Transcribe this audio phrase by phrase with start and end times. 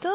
[0.00, 0.08] 的。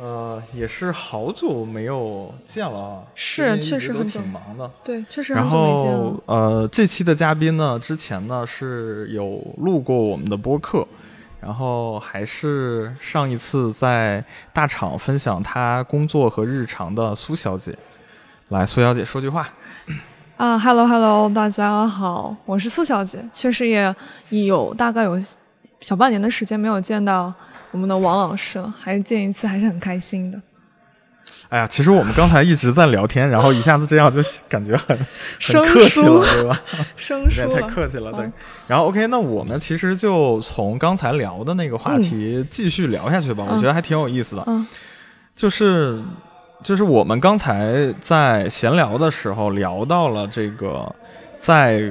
[0.00, 4.70] 呃，也是好久没有见了啊，是确实很久，挺忙的。
[4.82, 6.14] 对，确实很久没见了。
[6.24, 10.88] 呃，这期的嘉宾呢，之前呢是有录过我们的播客，
[11.40, 17.76] 然后还是上一次在大厂分享他工作和日常的苏小姐。
[18.48, 19.46] 来，苏小姐说句话。
[20.38, 23.22] 啊，Hello Hello，大家好，我是苏小姐。
[23.30, 23.94] 确实也
[24.30, 25.20] 有大概有
[25.82, 27.32] 小半年的时间没有见到。
[27.70, 30.38] 我们的王老师了还是见一次还是很开心的。
[31.48, 34.94] 哎呀，其实我们刚才一直在聊天，然后一下子这样就感觉很
[35.40, 36.60] 很客气了，对吧？
[36.96, 38.30] 生疏太客气了，对。
[38.66, 44.44] 然后 OK，那我们其实就从刚才聊的那个话题继续聊下去吧，我觉得还挺有意思的。
[44.48, 44.66] 嗯，
[45.34, 45.98] 就是
[46.62, 50.94] 就是我们刚才在闲聊的时候聊到了这个
[51.34, 51.90] 在。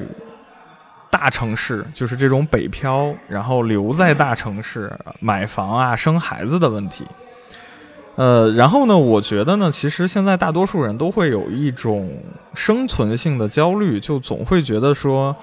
[1.12, 7.06] 大城市就是这种北漂，然后留在大城市买房啊、生孩子的问题。
[8.16, 12.12] 呃，然后呢，我觉得呢，其实现在大多数人都会有一种
[12.54, 15.36] 生存性的焦虑，就总会觉得说，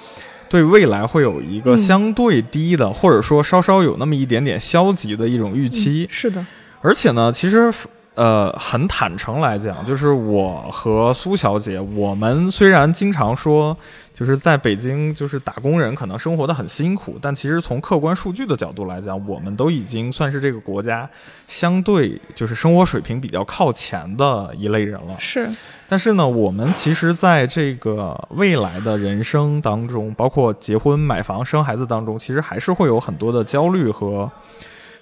[0.48, 6.06] 对未来会有一个相对低的，或者说稍稍有那么一点点消极的一种预期。
[6.10, 6.44] 是的，
[6.80, 7.72] 而且呢，其实
[8.18, 13.76] 呃，很坦诚来讲，就是我和苏小姐，我们虽然经常说。
[14.18, 21.08] 就是在北京，就是打工人可能生活的很辛苦，但其实从客观数据的角度来讲，我们都已经算是这个国家
[21.46, 25.14] 相对就是生活水平比较靠前的一类人了。
[25.20, 25.48] 是，
[25.88, 34.28] 但是呢，我们其实在这个未来的人生当中，包括结婚、买房、生孩子当中，其实还是会有很多的焦虑和。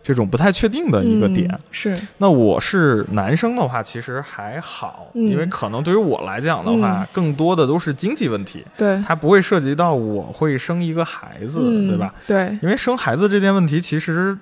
[0.06, 1.52] 这种不太确定的一个点。
[1.72, 12.14] 是，那我是男生的话，其实还好，因为可能对于我来讲的话，更多的都是经济问题，对，它不会涉及到我会生一个孩子，对吧？
[12.24, 14.38] 对，因为生孩子这件问题，其实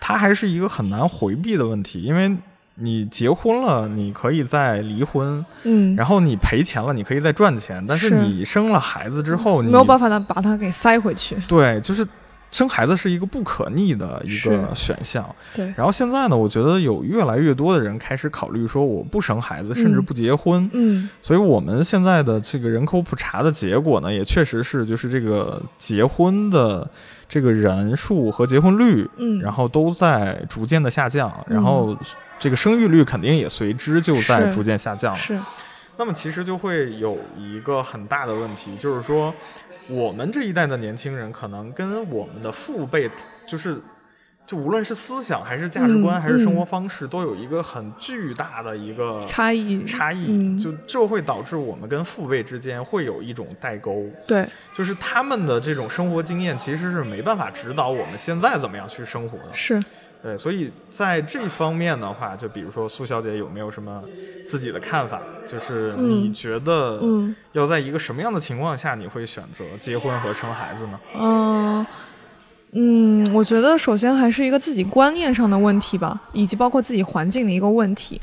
[0.00, 2.34] 它还是一个很难回避的问题，因为
[2.76, 12.06] 你结婚了，你可以再离婚，嗯，然后你赔钱了，你可以再赚钱，但是你生了孩子之后，你没有办法的把它给塞回去，对，就是。
[12.52, 15.66] 生孩子是一个不可逆的一个选项，对。
[15.76, 20.68] 然后现在呢，我觉得有越来越多的人开始考虑说，我不生孩子，甚至不结婚。
[20.72, 21.08] 嗯。
[21.20, 26.88] 所以我们现在的这个人口普查的结果呢，也确实是，就是这个结婚的
[27.28, 31.94] 这个人数和结婚率，嗯，然后都在逐渐的下降，然后
[32.38, 35.14] 这个生育率肯定也随之就在逐渐下降。
[35.14, 35.38] 是。
[35.98, 39.34] 那么其实就会有一个很大的问题，就是说。
[39.88, 43.10] 我们这一代的年轻人，可能跟我们的父辈，
[43.46, 43.78] 就是，
[44.44, 49.84] 就无论是思想还是价值观还是生活方式，都有一个很巨大的一个差异。
[49.84, 54.04] 差异，就这会导致我们跟父辈之间会有一种代沟。
[54.26, 54.46] 对，
[54.76, 59.52] 就是他们的这种生活经验，其实是没办法指导我们现在怎么样去生活的。
[59.52, 59.82] 是。
[60.26, 64.02] 对，所以在这方面的话，就比如说苏小姐有没有什么
[64.44, 65.22] 自己的看法？
[65.46, 67.00] 就是你觉得
[67.52, 70.98] 要在一个什么样的情况下你会选择结婚和生孩子呢？
[71.14, 71.86] 嗯
[72.72, 78.20] 嗯，我觉得首先还是一个自己观念上的问题吧，以及包括自己环境的一个问题。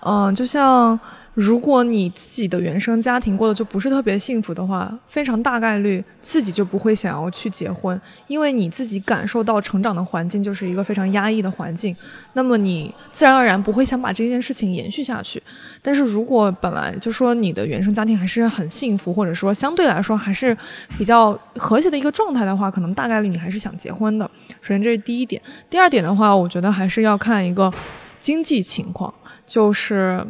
[0.00, 0.98] 嗯，就像。
[1.34, 11.94] 如果你自己的原生家庭过得就不是特别幸福的话，非常大概率自己就不会想要去结婚，因为你自己感受到成长的环境就是一个非常压抑的环境，
[12.34, 15.42] 那么你自然而然不会想把这件事情延续下去。
[15.82, 20.56] 但是如果本来就说你的原生家庭还是很幸福，或者说相对来说还是
[20.96, 24.24] 比较和谐的一个状态的话，可能大概率你还是想结婚的。
[24.60, 27.72] 首先这是第一点，第二点的话，我觉得还是要看一个
[28.20, 29.12] 经济情况，
[29.44, 30.24] 就是。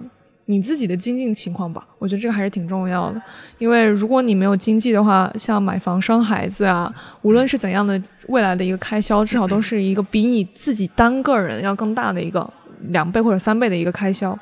[0.46, 3.22] 你自己的经济情况吧，我觉得这个还是挺重要的。
[3.58, 12.46] 因为如果你没有经济的话，像买房、生孩子啊，无论是怎样的未来的一个开销，至少都是一个比你自己单个人要更大的一个
[12.88, 14.38] 两倍或者三倍的一个开销。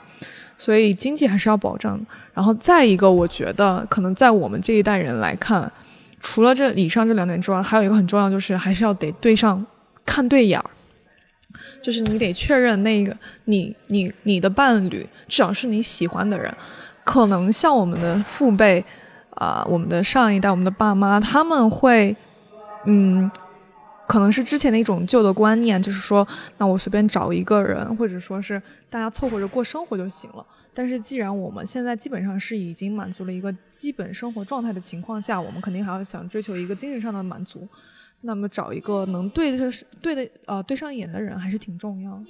[0.56, 1.98] 所以经济还是要保障。
[2.34, 5.70] 然后再一个，我觉得可能在我们这一代人来看，
[6.20, 9.64] 除了这以上这两点之外，还有一个很重要，就是还是要得对上
[10.04, 10.70] 看对眼儿。
[11.82, 13.14] 就是你得确认那个
[13.46, 16.54] 你你你的伴侣至少是你喜欢的人，
[17.04, 18.84] 可能像我们的父辈，
[19.30, 22.16] 啊，我们的上一代，我们的爸妈，他们会，
[22.86, 23.30] 嗯，
[24.06, 26.26] 可能是之前的一种旧的观念，就是说，
[26.58, 30.46] 那我随便找一个人，或者说是大家凑合着过生活就行了。
[30.72, 37.66] 但是既然我们现在基本上是已经满足了一个基本生活状态的情况下，我们肯定还要想追求一个精神上的满足。
[38.22, 39.70] 那么找一个能对的、
[40.00, 42.20] 对的呃对上眼的人还是挺重要，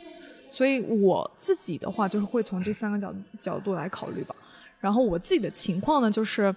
[0.49, 4.35] 所以我自己的话就是会从这三个角角度来考虑吧。
[4.81, 6.55] 然后我自己的情况呢，就是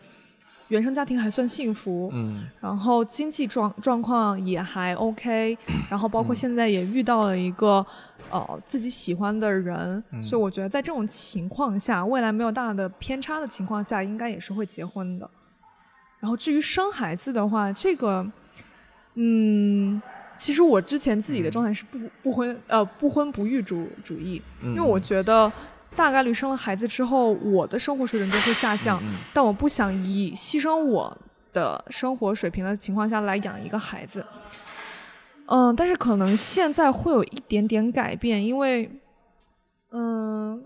[0.70, 5.58] 原生家庭还算幸福，嗯，然后经济状状况也还 OK，
[5.90, 7.86] 然后包括现在也遇到了一个
[8.32, 15.30] 呃自己喜欢的人，嗯所以我觉得在这种情况下，未来没有大的偏差的情况下，应该也是会结婚的。
[16.20, 18.26] 然后至于生孩子的话，这个，
[19.16, 20.02] 嗯，
[20.38, 25.52] 其实我之前自己的状态是不不婚呃不婚不育主主义，嗯因为我觉得
[25.96, 29.16] 大概率生了孩子之后，我的生活水准就会下降，嗯。
[29.34, 31.18] 但我不想以牺牲我
[31.54, 34.26] 的生活水平的情况下来养一个孩子。
[35.48, 38.90] 嗯，但是可能现在会有一点点改变，因为，
[39.92, 40.62] 嗯，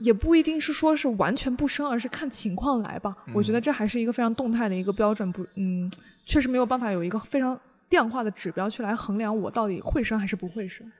[0.00, 3.16] 也不一定是说是完全不生，而是看情况来吧。
[3.32, 5.90] 我觉得这还是一个非常动态的一个标准，不，嗯，
[6.26, 7.58] 确实没有办法有一个非常
[7.90, 10.90] 量化的指标去来衡量我到底会生还是不会生。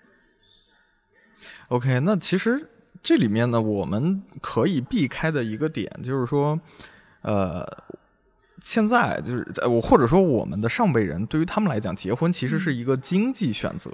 [1.68, 2.68] OK，那其实
[3.02, 6.60] 这里面呢，我们可以避开的一个点就是说，
[7.22, 7.66] 呃，
[8.58, 13.90] 现在就是呃我或者说我们的上辈人对于他们来讲，结婚其实是一个经济选择，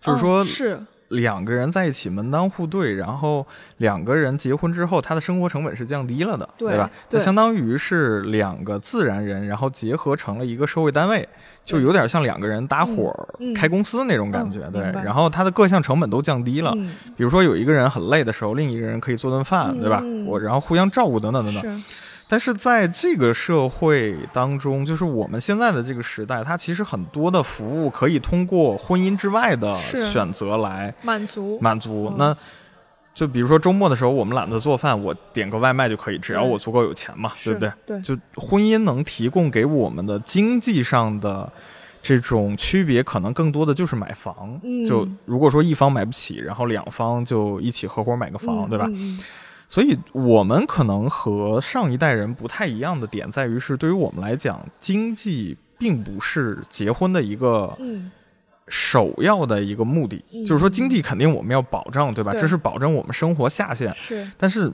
[0.00, 3.46] 就是说嗯、是两个人在一起门当户对，然后
[3.78, 6.90] 两个人结婚之后，他的生活成本是降低了的，对吧？
[7.08, 11.28] 就相当于是两个自然人，然后结合成了一个社会单位，
[11.64, 13.14] 就有点像两个人搭伙
[13.54, 14.82] 开公司那种感觉，对。
[15.04, 16.92] 然后他的各项成本都降低了，嗯。
[17.16, 20.00] 比如说有一个人很累的时候，另一个人可以做顿饭，嗯对吧？
[20.02, 20.26] 嗯。
[20.26, 21.84] 我然后互相照顾等等等等。
[22.26, 32.08] 是但是在这个社会当中，就是我们现在的这个时代，它其实很多的服务可以通过婚姻之外的选择来满足满足。
[32.10, 32.36] 嗯那
[33.14, 37.72] 就比如说周末的时候，我们懒得做饭，我点个外卖就可以，只要我足够有钱嘛，对是不对？
[37.86, 41.50] 对，就婚姻能提供给我们的经济上的
[42.02, 44.60] 这种区别，可能更多的就是买房。
[44.62, 48.84] 嗯就如果说一方买不起，然后两方就一起合伙买个房，嗯对吧？
[48.90, 49.20] 嗯嗯
[49.68, 58.10] 所以我们可能和上一代人不太一样的点在于是，对于我们来讲，经济并不是结婚的一个嗯
[58.68, 60.24] 首要的一个目的。
[60.32, 62.32] 嗯就是说，经济肯定我们要保障，对吧？
[62.32, 63.92] 对这是保证我们生活下限。
[63.92, 64.72] 是但是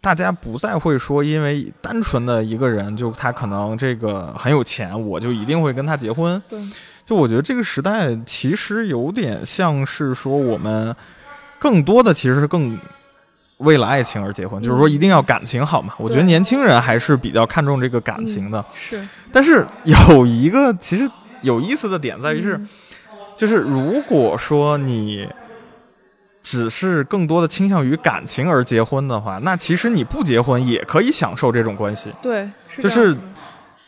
[0.00, 6.42] 大家不再会说，因为单纯的一个人，就他可能这个很有钱，我就一定会跟他结婚。
[6.48, 6.60] 对
[7.04, 10.94] 就我觉得这个时代其实有点像是说，我们
[11.58, 12.78] 更多的其实是更
[13.62, 15.94] 为了爱情而结婚，就是说一定要感情好嘛。
[15.96, 18.64] 我觉得年轻人还是比较看重这个感情的。
[18.74, 21.10] 是但是有一个其实
[21.40, 22.68] 有意思的点在于是，嗯
[23.34, 25.26] 就是如果说你
[26.42, 32.12] 只是更多的倾向于感情而结婚的话，那其实你不结婚也可以享受这种关系。
[32.20, 33.16] 对是就是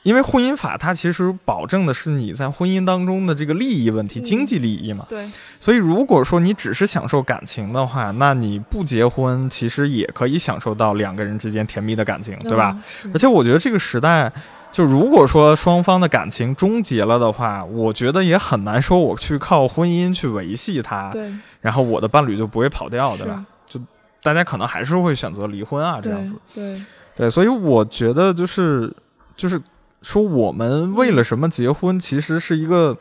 [0.04, 5.04] 因为婚姻法它其实保证的是你在婚姻当中的这个利益问题、嗯经济利益嘛。
[5.08, 5.28] 对
[5.58, 12.78] 所以如果说你只是享受感情的话，那你不结婚其实也可以享受到两个人之间甜蜜的感情，对吧？？
[13.12, 14.30] 而且我觉得这个时代，
[14.70, 23.44] 就如果说双方的感情终结了的话，我觉得也很难说我去靠婚姻去维系它，对然后我的伴侣就不会跑掉，对吧？
[23.66, 23.80] 就？
[24.22, 26.36] 大家可能还是会选择离婚啊，这样对子。
[26.54, 26.82] 对
[27.16, 28.90] 对，所以我觉得就是
[29.36, 29.60] 就是
[30.04, 32.96] 说，我们为了什么结婚，其实是一个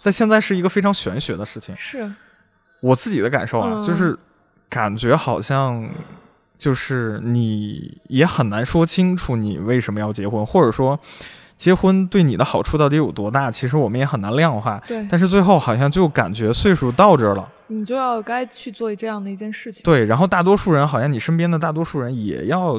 [0.00, 1.72] 在现在是一个非常玄学的事情。
[1.74, 2.10] 是
[2.80, 4.18] 我自己的感受啊，嗯就是
[4.68, 5.88] 感觉好像
[6.58, 10.98] 就是你也很难说清楚你为什么要结婚，或者说
[11.56, 14.82] 结婚对你的好处到底有多大，其实我们也很难量化。
[14.86, 19.82] 对，但是最后好像就感觉岁数到这儿了，你就要该去做这样的一件事情。
[19.82, 22.78] 对，然后大多数人好像你身边的大多数人也要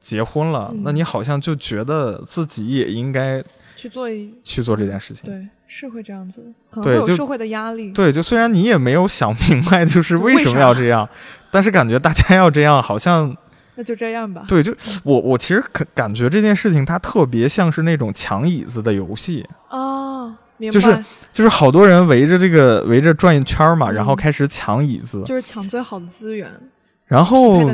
[0.00, 0.82] 结婚了，嗯。
[0.84, 3.42] 那你好像就觉得自己也应该
[3.76, 5.24] 去做一去做这件事情。
[5.24, 7.92] 对，是会这样子的，可能会有社会的压力。
[7.92, 11.08] 对，就虽然你也没有想明白，就是为什么要这样，
[11.50, 13.36] 但是感觉大家要这样，好像
[13.76, 14.44] 那就这样吧。
[14.48, 14.74] 对，就
[15.04, 26.60] 我我其实感感觉这件事情它特别像是那种抢椅子的游戏，哦，明白，就是就是好多人围着这个围着转一圈儿嘛，然后嗯开始抢椅子，就是抢最好的资源，匹
[27.08, 27.64] 然后。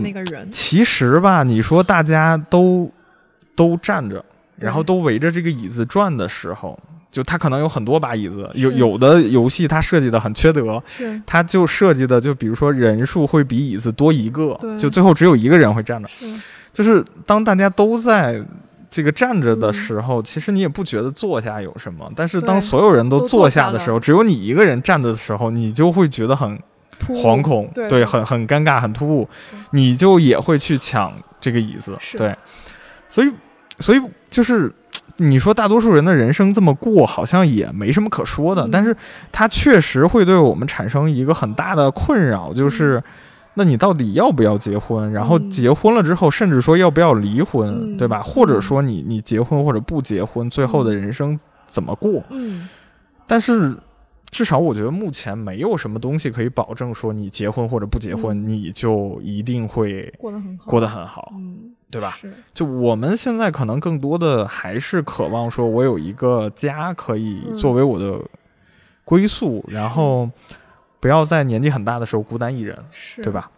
[0.50, 2.91] 其实吧，你说大家都
[3.55, 4.25] 都站着，
[4.59, 6.79] 然后都围着这个椅子转的时候，
[7.11, 11.21] 就它可能有很多把椅子，有有的游戏它设计的很缺德，是。
[11.26, 16.09] 它就设计的就比如说人数会比椅子多一个，就最后只有一个人会站着。
[16.09, 16.26] 是，
[16.73, 18.43] 就是当大家都在
[18.91, 26.59] 这个站着的嗯时候，其实你也不觉得坐下有什么，但是当所有人都都坐坐下的时候，只有你一个人站着的时候，你就会觉得很
[27.01, 29.29] 惶恐，对对很很尴尬，很突兀，
[29.71, 32.37] 你就也会去抢这个椅子，对，
[33.09, 33.33] 所以
[33.79, 34.73] 所以就是。
[35.19, 38.71] 你说大多数人的人生这么过，好像也没什么可说的，嗯。
[38.73, 38.97] 但是
[39.31, 43.01] 它确实会对我们产生一个很大的困扰，就是，
[43.55, 45.13] 那你到底要不要结婚？
[45.13, 45.49] 然后嗯。
[45.49, 48.21] 结婚了之后，甚至说要不要离婚，嗯对吧？
[48.25, 52.21] 或者说你你结婚或者不结婚，最后的人生怎么过？
[52.31, 52.69] 嗯，
[53.29, 53.73] 但是
[54.35, 62.11] 至少我觉得目前没有什么东西可以保证说你结婚或者不结婚，嗯你就一定会过得很好，过得很好，嗯，对吧？
[62.11, 68.21] 是，就我们现在可能更多的还是渴望说，我有一个家可以嗯作为我的
[69.05, 70.29] 归宿，然后
[70.99, 73.33] 不要在年纪很大的时候孤单一人，是，对？
[73.33, 73.49] 吧？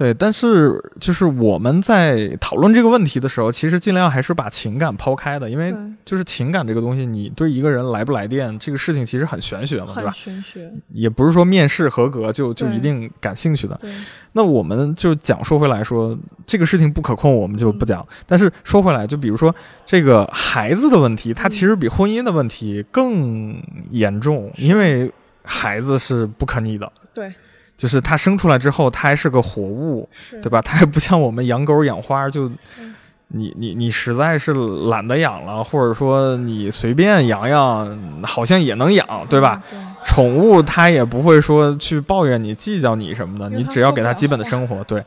[0.00, 5.74] 对，但是就是我们在讨论这个问题的时候，其实尽量还是把情感抛开的，因为，
[6.06, 10.10] 就是情感这个东西，你对一个人来不来电这个事情其实很玄学嘛，对吧？
[10.10, 13.78] 玄学，也不是说面试合格就就一定感兴趣的。
[14.32, 18.06] 那我们就讲说回来说，这个事情不可控，我们就嗯不讲。
[18.26, 19.54] 但是说回来，就比如说
[19.84, 25.12] 这个孩子的问题，它嗯其实比婚姻的问题更严重，因为
[25.44, 27.30] 孩子是不可逆的，对，
[27.80, 30.06] 就是它生出来之后，它还是个活物，
[30.42, 30.50] 对？
[30.50, 30.60] 吧？
[30.60, 32.46] 它还不像我们养狗养花，就
[32.78, 32.94] 嗯
[33.28, 34.52] 你你你实在是
[34.90, 39.62] 懒得养了，或者说你随便养养，好像也能养，对吧？
[39.72, 39.94] 嗯？
[39.96, 45.02] 对，宠物它也不会说去抱怨你、计较你什么的，你只要给它基本的 生活，对。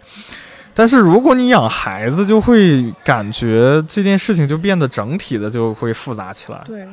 [0.73, 6.59] 但是如果你养孩子，就会感觉这件事情就变得整体的就会复杂起来。
[6.65, 6.87] 对，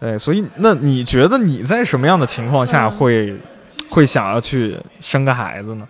[0.00, 3.36] 对，所以那你觉得你在什么样的情况下嗯会、
[3.94, 5.88] 会想要去生个孩子呢？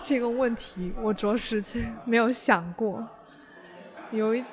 [0.00, 1.60] 这个问题我着实
[2.04, 3.04] 没有想过。
[4.12, 4.44] 有一，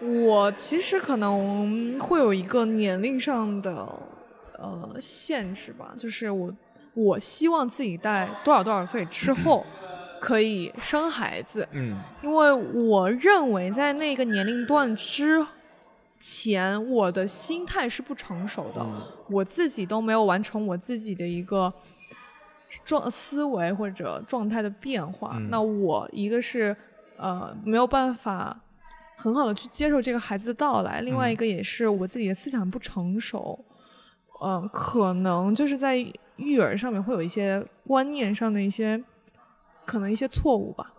[0.00, 3.74] 我其实可能会有一个年龄上的
[4.56, 6.52] 呃限制吧，就是我
[6.94, 9.66] 我希望自己在多少多少岁之后
[10.20, 15.44] 可以生孩子，嗯因为我认为在那个年龄段之
[16.22, 18.80] 前，我的心态是不成熟的。
[18.80, 21.72] 嗯我自己都没有完成我自己的一个
[22.84, 26.76] 状思维或者状态的变化，嗯那我一个是
[27.16, 28.60] 呃没有办法
[29.16, 33.64] 很好的去接受这个孩子的到来，另外嗯一个也是我自己的思想不成熟，
[34.42, 35.96] 嗯、可能就是在
[36.36, 39.02] 育儿上面会有一些观念上的一些
[39.86, 40.92] 可能一些错误吧。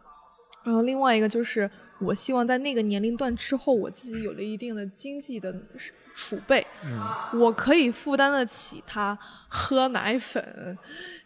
[0.63, 5.55] 然后另外一个就是，我希望在那个年龄段之后，我自己有了一定的经济的
[6.15, 6.99] 储备，嗯
[7.39, 10.77] 我可以负担得起他喝奶粉、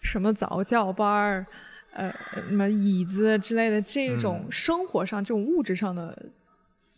[0.02, 1.46] 什么早教班儿、
[1.92, 6.30] 呃什么椅子之类的这种嗯生活上、这种物质上的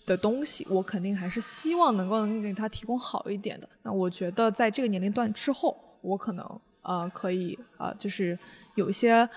[0.05, 3.69] 的东西，我肯定还是希望能够能给他提供好一点的。
[3.83, 8.38] 那我觉得在这个年龄段之后，我可能呃可以呃就是
[8.75, 9.27] 有一些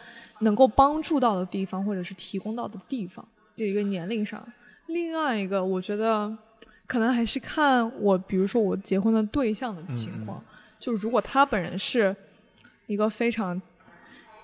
[0.40, 4.46] 能够帮助到的地方，或者是提供到的地方，这一个年龄上。
[4.86, 6.36] 另外一个，我觉得
[6.86, 10.42] 可能还是看我，比如说我结婚的对象的情况。
[10.78, 12.14] 就如果他本人是
[12.86, 13.60] 一个非常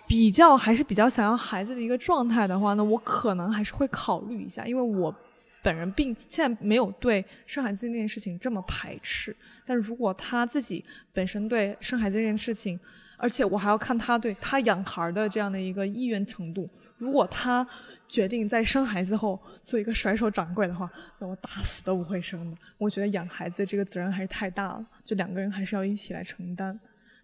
[0.06, 5.14] 比较还是比较想要孩子的一个状态的话，那我可能还是会考虑一下，因为我
[5.62, 9.36] 本人并现在没有对生孩子这件事情这么排斥。
[9.66, 12.78] 但如果他自己本身对生孩子这件事情，
[13.18, 16.66] 而且我还要看他对他养孩的这样的一个意愿程度。
[16.96, 17.66] 如果他
[18.08, 22.56] 决定在生孩子后做一个甩手掌柜的话，那我打死都不会生的。
[22.76, 26.78] 我觉得养孩子这个责任还是太大了，就两个人还是要一起来承担，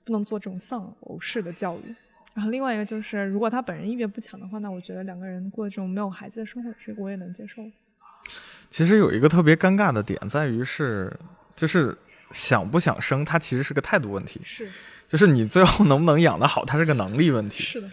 [0.04, 1.94] 不能做这种丧偶式的教育。
[2.34, 7.62] 然后另外一个就是，如果他本人意愿不强的话，那我觉得两个人过这种没有孩子的生活，这个我也能接受。
[8.70, 11.12] 其实有一个特别尴尬的点在于是，
[11.56, 11.96] 就是
[12.32, 14.68] 想不想生，它其实是个态度问题，是
[15.08, 17.62] 就是你最后能不能养得好，它是个能力问题。
[17.62, 17.88] 是的，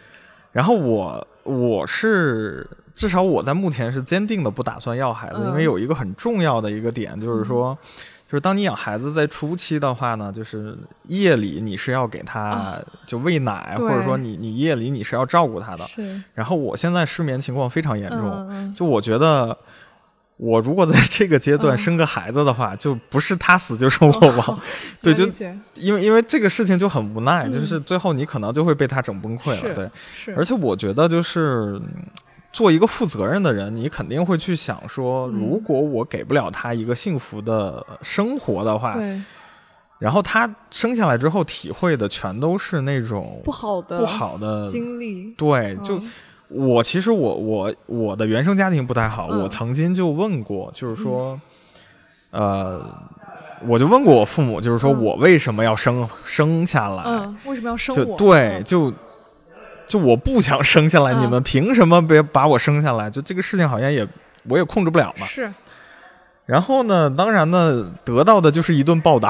[0.51, 7.77] 然后我我是至少我在目前是坚定的不打算要孩子，嗯因为有一个很重要的一个点就是说，
[8.27, 10.77] 就是当你养孩子在初期的话呢，就是
[11.07, 15.83] 夜里你是要给他啊就喂奶，对或者说你你夜里你是要照顾他的。
[15.85, 19.57] 是然后我现在失眠情况非常严重，就我觉得。
[20.41, 24.60] 我如果在这个阶段嗯生个孩子的话，就不是他死就是我亡，哦
[25.00, 25.25] 对就
[25.75, 27.51] 因为因为这个事情就很无奈，嗯。
[27.51, 29.88] 就是最后你可能就会被他整崩溃了，对。
[30.12, 32.03] 是，而且我觉得就是嗯
[32.51, 35.33] 做一个负责任的人，你肯定会去想说，嗯。
[35.39, 39.21] 如果我给不了他一个幸福的生活的话，对。
[40.00, 46.12] 然后他生下来之后体会的全都是那种不好的不好的经历，对，就嗯
[46.53, 51.39] 我其实我我我的原生家庭不太好，嗯我曾经就问过，就是说，
[52.31, 52.86] 呃，
[53.67, 57.03] 我就问过我父母，就是说嗯我为什么要生生下来？
[57.05, 58.17] 嗯，为什么要生就我？
[58.17, 58.93] 对，嗯就
[59.88, 63.10] 就我不想生下来，嗯你们凭什么别把我生下来？
[63.10, 64.08] 就这个事情好像也
[64.50, 65.25] 我也控制不了嘛。
[65.25, 65.51] 是
[66.46, 69.29] 然后呢，当然呢，得到的就是一顿暴打，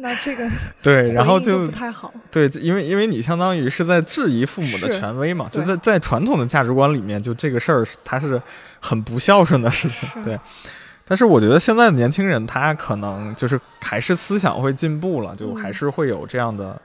[0.00, 0.48] 那这个
[0.82, 8.40] 对，然后就就不太好，对，因为因为你相当于是在质疑父母的权威嘛，就对在在传统的价值观里面，就这个事儿是它是
[8.80, 10.38] 很不孝顺的事情，对。
[11.04, 16.80] 但是我觉得现在的年轻人他可能就是还是思想会进步了，就还是会有这样的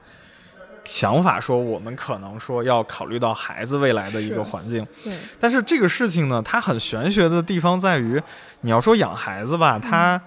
[0.84, 4.86] 想法，说我们可能说要考虑到孩子未来的一个环境。
[5.02, 8.20] 对，但是这个事情呢，它很玄学的地方在于，
[8.62, 10.20] 你要说养孩子吧，他，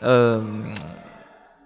[0.00, 0.44] 呃。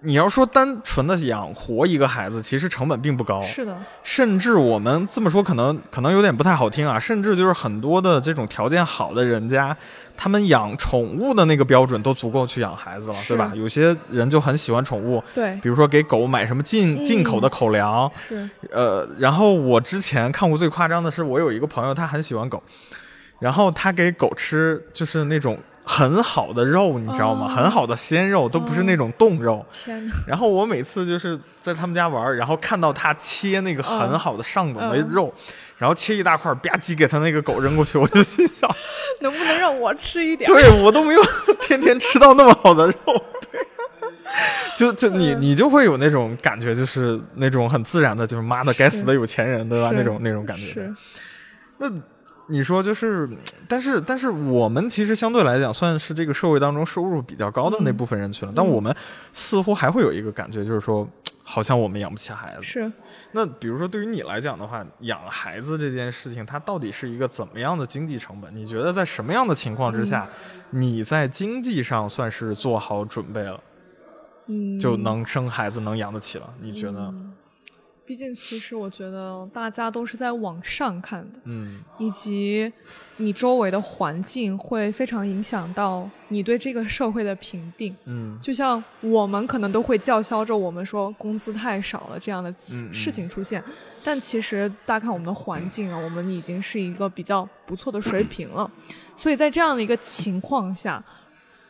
[0.05, 3.41] 你要说单纯的养活一个孩子，其实成本并不高。
[3.41, 6.99] 是的，甚至我们这么说，可能可能有点不太好听啊。
[6.99, 9.75] 甚至就是很多的这种条件好的人家，
[10.17, 13.53] 他们养宠物的那个标准都足够去养孩子了，对吧？
[13.55, 18.49] 有些人就很喜欢宠物，对，比如说给狗买什么进进口的口粮，是。
[18.71, 22.61] 呃，然后我之前看过最夸张的是，我有一个朋友，他很喜欢狗，
[23.39, 25.57] 然后他给狗吃就是那种。
[25.85, 27.47] 很好的肉，你知道吗？
[27.47, 29.65] 很好的鲜肉，都不是那种冻肉。
[29.69, 35.33] 天然后我每次就是在他们家玩，然后看到他切那个很好的上等的肉，
[35.77, 38.69] 然后切一大块，吧唧给他那个狗扔过去，我就心想，
[39.21, 40.49] 能不能让我吃一点？
[40.49, 41.21] 对我都没有
[41.61, 42.93] 天天吃到那么好的肉。
[43.51, 43.59] 对，
[44.77, 49.91] 就就你你就会有那种感觉，就是那种很自然的，就是妈的该死的有钱人，对吧？
[49.93, 50.63] 那种那种感觉。
[50.65, 50.95] 是。
[51.77, 51.91] 那。
[52.47, 53.29] 你说就是，
[53.69, 58.93] 但是但是我们其实相对来讲算是这个社会当中收入比较高的那部分人群了，但我们
[59.31, 61.07] 似乎还会有一个感觉，就是说
[61.43, 62.61] 好像我们养不起孩子。
[62.61, 62.91] 是。
[63.31, 68.53] 那比如说对于你来讲的话，养孩子这件事情，它到底是一个怎么样的经济成本？
[68.53, 70.27] 你觉得在什么样的情况之下，
[70.71, 73.59] 你在经济上算是做好准备了，
[74.47, 76.53] 嗯，就能生孩子能养得起了？
[76.59, 77.13] 你觉得？
[78.05, 82.71] 毕竟，其实我觉得大家都是在往上看的，嗯，以及
[83.17, 93.63] 你周围的环境会非常影响到你对这个社会的评定，嗯，就像我们可能都会叫嚣着我们说工资太少了这样的事情出现，
[94.03, 98.69] 但其实大家看我们的环境啊，我们已经是一个比较不错的水平了，
[99.15, 101.03] 所以在这样的一个情况下。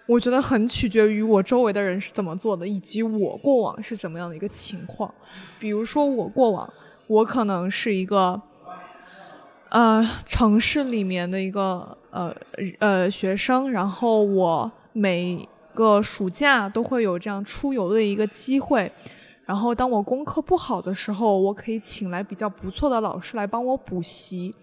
[0.05, 5.13] 我觉得很取决于我周围的人是怎么做的，以及我过往是怎么样的一个情况。
[5.57, 6.71] 比如说，我过往，
[7.07, 8.41] 我可能是一个，
[9.69, 12.35] 呃，城市里面的一个呃
[12.79, 18.91] 呃学生，然后我每个暑假都会有这样出游的一个机会。
[19.45, 24.53] 然后，当我功课不好的时候，我可以请来比较不错的老师来帮我补习。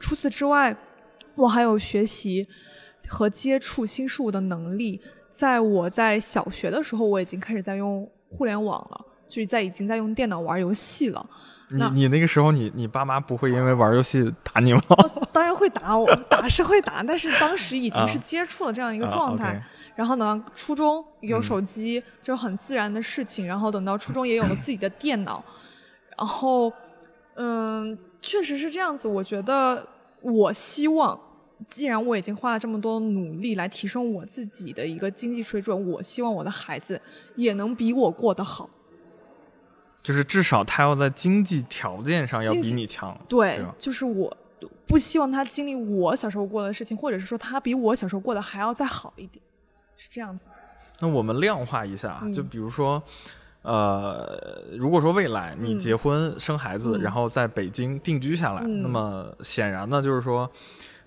[0.00, 0.76] 除此之外，
[1.36, 2.48] 我还有学习。
[3.08, 5.00] 和接触新事物的能力，
[5.32, 11.26] 在我在小学的时候，我已经开始在用互联网了，就是在已经在用电脑玩游戏了。
[11.70, 14.80] 你你那个时候，你你爸妈不会因为玩游戏打你吗？
[15.32, 19.62] 当然会打我，打是会打，但是当时已经是接触了这样一个状态。
[19.94, 23.46] 然后呢，初中有手机，就很自然的事情。
[23.46, 25.44] 然后等到初中也有了自己的电脑，
[26.16, 26.72] 然后
[27.36, 29.06] 嗯，确实是这样子。
[29.06, 29.86] 我觉得，
[30.22, 31.20] 我希望。
[31.66, 37.00] 既然我已经花了这么多努力来提升我自己的一个经济水准，我希望我的孩子
[37.34, 38.70] 也能比我过得好。
[40.00, 43.18] 就是至少他要在经济条件上要比你强。
[43.28, 44.34] 对，就是我
[44.86, 49.44] 不希望他经历我小时候过的事情，或者是说他比我小时候过得还要再好一点，
[49.96, 50.54] 是这样子的。
[51.00, 53.02] 那我们量化一下，就比如说，
[53.62, 60.48] 呃，如果说未来你结婚生孩子，然后在北京定居下来，那么显然呢，就是说。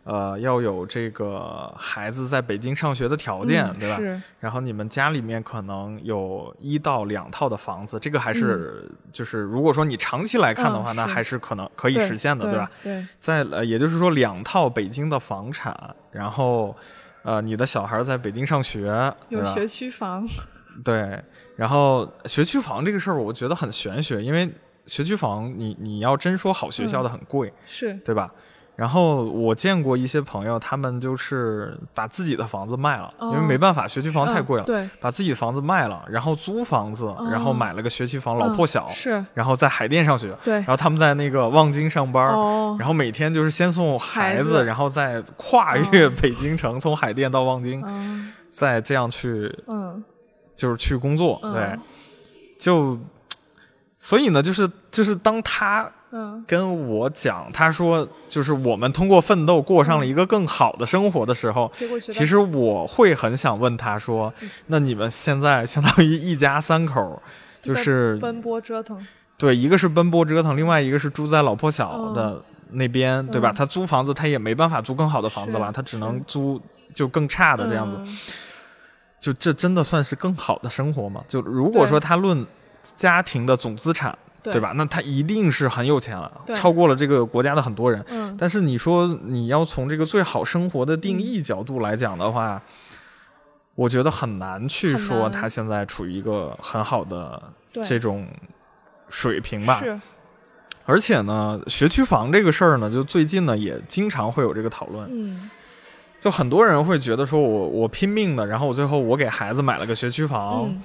[0.04, 3.96] 呃，要有这个孩子在北京上学的条件，对吧？
[3.98, 4.22] 是。
[4.40, 12.72] 然后你们家里面可能有一到两套的房子，这个还是就是如果说你长期来看的话，那还是可能可以实现的，对吧？
[12.82, 13.06] 对。
[13.20, 16.76] 在呃，也就是说两套北京的房产，然后
[17.24, 20.28] 呃，你的小孩在北京上学，有学区房。
[20.84, 21.22] 对。
[21.58, 24.52] 然后学区房这个事儿，我觉得很玄学，因为
[24.88, 28.32] 学区房你你要真说好学校的很贵，是对吧？
[28.82, 34.66] 然后我见过一些朋友，他们就是把自己的房子卖了，因为没办法，学区房太贵了。
[34.66, 38.88] 对，把自己房子卖了，然后租房子，然后买了个学区房，老破小。
[38.88, 39.24] 是。
[39.36, 40.36] 然后在海淀上学。
[40.44, 40.56] 对。
[40.56, 42.26] 然后他们在那个望京上班，
[42.80, 47.84] 然后每天就是先送孩子，然后再跨越北京城，从海淀到望京，
[48.50, 50.04] 再这样去，嗯，
[50.56, 51.40] 就是去工作。
[51.44, 51.78] 对。
[52.58, 52.98] 就，
[54.00, 55.88] 所以呢，就是就是当他。
[56.14, 61.72] 嗯，跟我讲，他说就是我们通过奋斗过上了一个更好的生活的时候，
[62.12, 64.34] 其实我会很想问他说，
[64.68, 67.22] 那你们现在相当于一家三口，
[67.62, 73.54] 就是奔波折腾，对，一个是奔波折腾，另外一个是住在老破小的那边，对吧？
[73.56, 76.62] 他租房子他也没办法租更好的房子了，他只能租
[76.94, 77.98] 就更差的这样子，
[79.18, 81.24] 就这真的算是更好的生活吗？
[81.26, 82.46] 就如果说他论
[82.98, 84.18] 家庭的总资产。
[84.44, 84.74] 对吧？
[84.76, 88.04] 那他一定是很有钱了，超过了这个国家的很多人。
[88.10, 88.36] 嗯。
[88.40, 92.62] 但是你说你要从这个最好生活的定义角度来讲的话，
[93.76, 97.42] 我觉得很难去说难他现在处于一个很好的，
[97.84, 98.28] 这种
[99.10, 99.80] 水平吧。
[99.80, 100.00] 是，
[100.86, 105.08] 而且呢，学区房这个事儿呢，就最近呢也经常会有这个讨论。
[105.12, 105.50] 嗯
[106.20, 110.84] 就很多人会觉得说我我拼命的，然后我最后我给孩子买了个学区房，嗯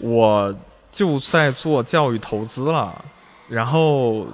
[0.00, 0.54] 我
[0.98, 3.04] 就在做教育投资了。
[3.48, 4.26] 然后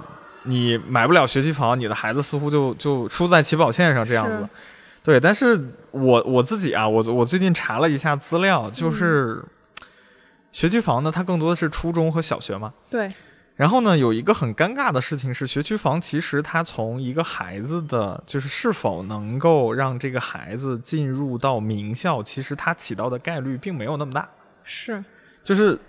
[0.43, 4.49] 你买不了学区房，你的孩子似乎就就输在起跑线上这样子。
[5.03, 9.43] 对，但是我我自己啊，我我最近查了一下资料，就是
[10.51, 12.73] 学区房呢，它更多的是初中和小学嘛。
[12.89, 13.13] 对，
[13.55, 24.27] 然后呢，有一个很尴尬的事情是，学区房其实它从一个孩子的就是是否能够让这个孩子进入到名校，其实它起到的概率并没有那么大。
[24.63, 25.03] 是，
[25.43, 25.79] 就是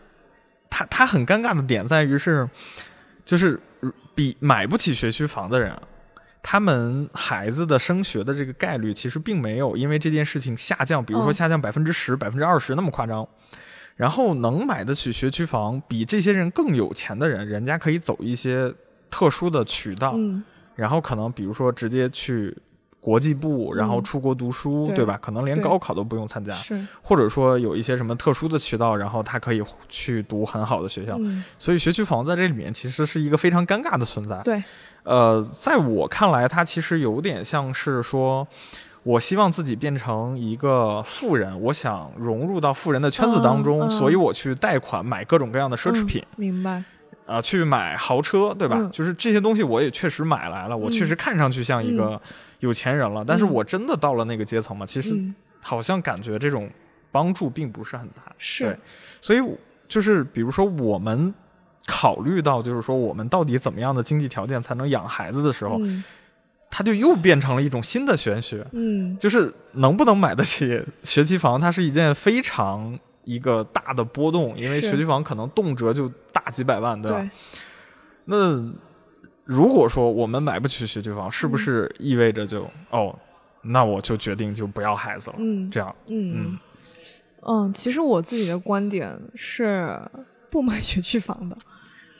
[0.70, 2.48] 它它很尴尬的点在于是，
[3.24, 3.60] 就是
[4.14, 5.82] 比买不起学区房的人啊，
[6.42, 13.26] 他们孩子的升学的这个概率其实并没有因为这件事情下降，比如说哦下降百分之十、百分之二十那么夸张。
[13.96, 18.70] 然后能买得起学区房，比这些人更有钱的人，人家可以走一些
[19.10, 22.54] 特殊的渠道，嗯然后可能比如说直接去
[23.06, 24.02] 国际部，然后嗯。
[24.02, 25.16] 出国读书，对对吧？
[25.22, 26.52] 可能连高考都不用参加，
[27.00, 31.16] 或者说有一些什么特殊的渠道，然后他可以去读很好的学校。
[31.20, 31.44] 嗯。
[31.56, 34.40] 所以学区房在这里面其实是一个非常尴尬的存在。
[34.42, 34.60] 对，
[35.04, 38.44] 呃，在我看来，它其实有点像是说，
[39.04, 46.82] 我希望自己变成一个富人，我想融入到富人的圈子当中，所以我去贷款买各种各样的奢侈品，嗯明白，
[47.24, 48.76] 啊、去买豪车，对吧？
[48.80, 48.90] 嗯。
[48.90, 52.20] 就是这些东西我也确实买来了，我确实看上去像一个
[52.60, 56.70] 有钱人了，但是我真的到了那个阶层嘛，其实嗯，好像感觉这种
[57.10, 58.22] 帮助并不是很大。
[58.38, 58.64] 是。
[58.64, 58.78] 对，
[59.20, 59.40] 所以
[59.88, 61.32] 就是比如说我们
[61.86, 66.02] 考虑到，就是说我们到底怎么样的经济条件才能养孩子的时候，嗯。
[66.68, 77.18] 它就又变成了一种新的玄学，嗯，就是能不能买得起学区房，它是一件非常一个大的波动，因为学区房可能动辄就大几百万，对吧？
[77.18, 77.30] 对，
[78.24, 78.72] 那
[79.46, 83.18] 如果说我们买不起学区房，是不是意味着就、哦，
[83.62, 85.36] 那我就决定就不要孩子了？
[85.38, 86.58] 嗯这样，嗯嗯
[87.48, 89.98] 嗯，其实我自己的观点是
[90.50, 91.56] 不买学区房的。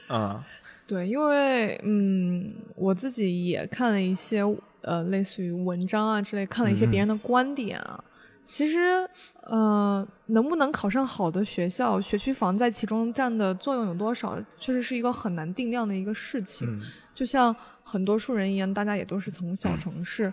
[0.09, 0.41] 嗯
[0.87, 4.41] 对，因为嗯，我自己也看了一些
[4.83, 8.03] 呃，类似于文章啊之类，看了一些别人的观点啊。
[8.47, 9.05] 其实
[9.49, 16.69] 呃，能不能考上好的学校，学区房在其中占的作用有多少，确实是一个很难定量的一个事情。
[16.69, 16.83] 嗯
[17.15, 20.33] 就像很多数人一样，大家也都是从小城市。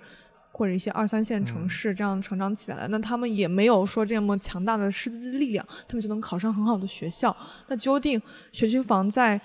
[0.55, 7.35] 或者一些二三线嗯城市这样成长起来的，那他们也没有说这么强大的师资力量，他们就能考上很好的学校。
[7.69, 8.21] 那究竟
[8.51, 9.41] 学区房在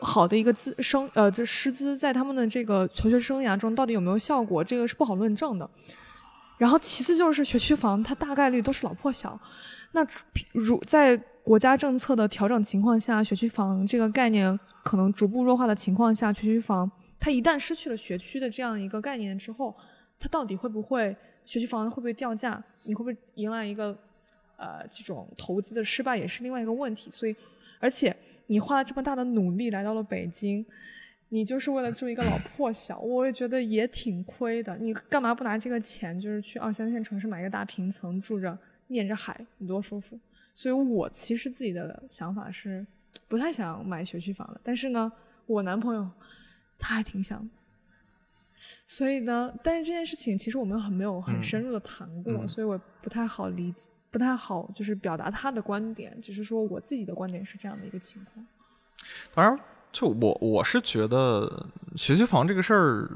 [0.00, 5.66] 好的一个资生呃，这师资在他们的这个求学生涯中到底有没有效果，这个是不好论证的。
[6.60, 9.40] 然后其次就是学区房，它大概率都是老破小。
[9.92, 10.06] 那
[10.52, 19.74] 如在国家政策的调整情况下，学区房这个概念可能逐步弱化的情况下，学区房它一旦失去了学区的这样一个概念之后，
[20.18, 22.62] 它到底会不会学区房会不会掉价？
[22.82, 23.96] 你会不会迎来一个
[24.56, 27.10] 呃这种投资的失败，也是另外一个问题。
[27.10, 27.34] 所以，
[27.78, 28.14] 而且
[28.48, 30.64] 你花了这么大的努力来到了北京，
[31.30, 34.76] 你就是为了住一个老破小，我也觉得也挺亏的。
[34.76, 38.56] 你干嘛不拿这个钱，就是去二三线城市买一个大平层住着，
[38.88, 40.18] 面着海，你多舒服？
[40.54, 42.84] 所以我其实自己的想法是
[43.28, 45.10] 不太想买学区房的，但是呢，
[45.46, 46.10] 我男朋友
[46.78, 47.48] 他还挺想的。
[48.84, 58.46] 所以呢，但是这件事情其实我们很没有很嗯深入的谈过，嗯所以我不太好理解，不太好就是表达他的观点，只是说我自己的观点是这样的一个情况。
[59.32, 59.58] 当然，
[59.92, 63.10] 就我我是觉得学区房这个事儿，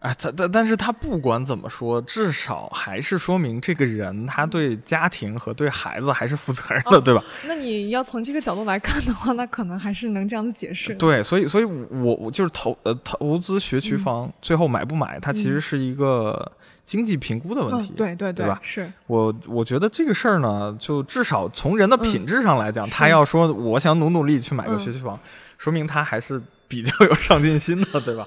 [0.00, 7.22] 哎，他但但是他不管怎么说，至少还是说明这个人他对家庭和对孩子还是负责任的，哦对吧？
[7.46, 16.50] 那你要从这个角度来看的话，那可能还是能这样子解释。，对，所以所以我我就是投呃投资学区房，最后买不买，它其实是一个
[16.90, 25.16] 经济评估的问嗯题。，对对对吧是，我我觉得这个事儿呢，就至少从人的品质上来讲，是他要说我想努努力去买个嗯学区房，
[25.56, 28.26] 说明他还是比较有上进心的，对吧？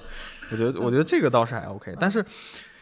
[0.49, 2.23] 我觉得我觉得这个倒是还 OK，但是。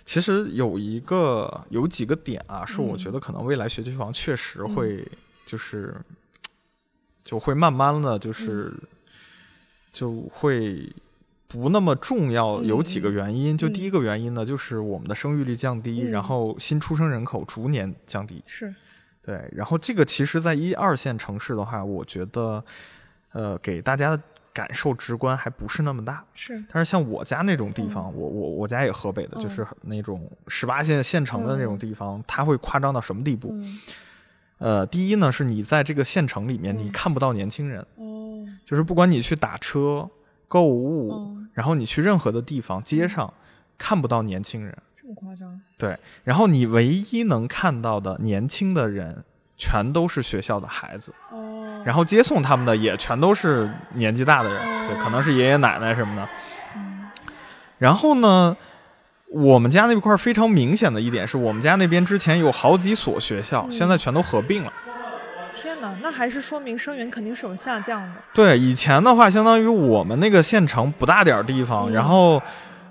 [0.03, 5.07] 其实有一个有几个点啊，是我嗯觉得可能未来学区房确实会
[5.45, 5.95] 就是、
[7.23, 8.87] 就会慢慢的就是、嗯
[9.93, 10.91] 就会
[11.51, 12.61] 不那么重要。
[12.61, 18.41] 嗯有几个原因，就嗯第一个原因呢，就是我们的生育率降低，嗯然后新出生人口逐年降低。
[18.45, 18.73] 是，
[19.21, 22.63] 对，然后这个其实，在一二线城市的话，我觉得，
[23.33, 26.23] 呃，给大家的感受直观还不是那么大。
[26.33, 33.53] 是，但是像我家那种地方，我我我家也河北的，就是那种十八线县城的那种地方，它会夸张到什么地步？
[34.59, 40.07] 呃，第一呢，是你在这个县城里面，你看不到年轻人，哦，就是不管你去打车、
[40.51, 43.33] 购物，然后你去任何的地方，街上
[43.77, 45.61] 看不到年轻人，这么夸张？
[45.77, 49.23] 对，然后你唯一能看到的年轻的人，
[49.55, 56.27] 全都是学校的孩子，哦，然后接送他们的也全都是年纪大的人，对，可能是爷爷奶奶什么的，
[56.75, 57.09] 嗯，
[57.77, 58.57] 然后呢？
[59.33, 64.73] 我们家那块非常明显的一点是我们家那边之前有好几所学校，现在全都合并了。
[65.53, 68.09] 天哪，那还是说明生源肯定是有下降的。
[68.33, 72.41] 对，以前的话，相当于我们那个县城不大点儿地方，然后，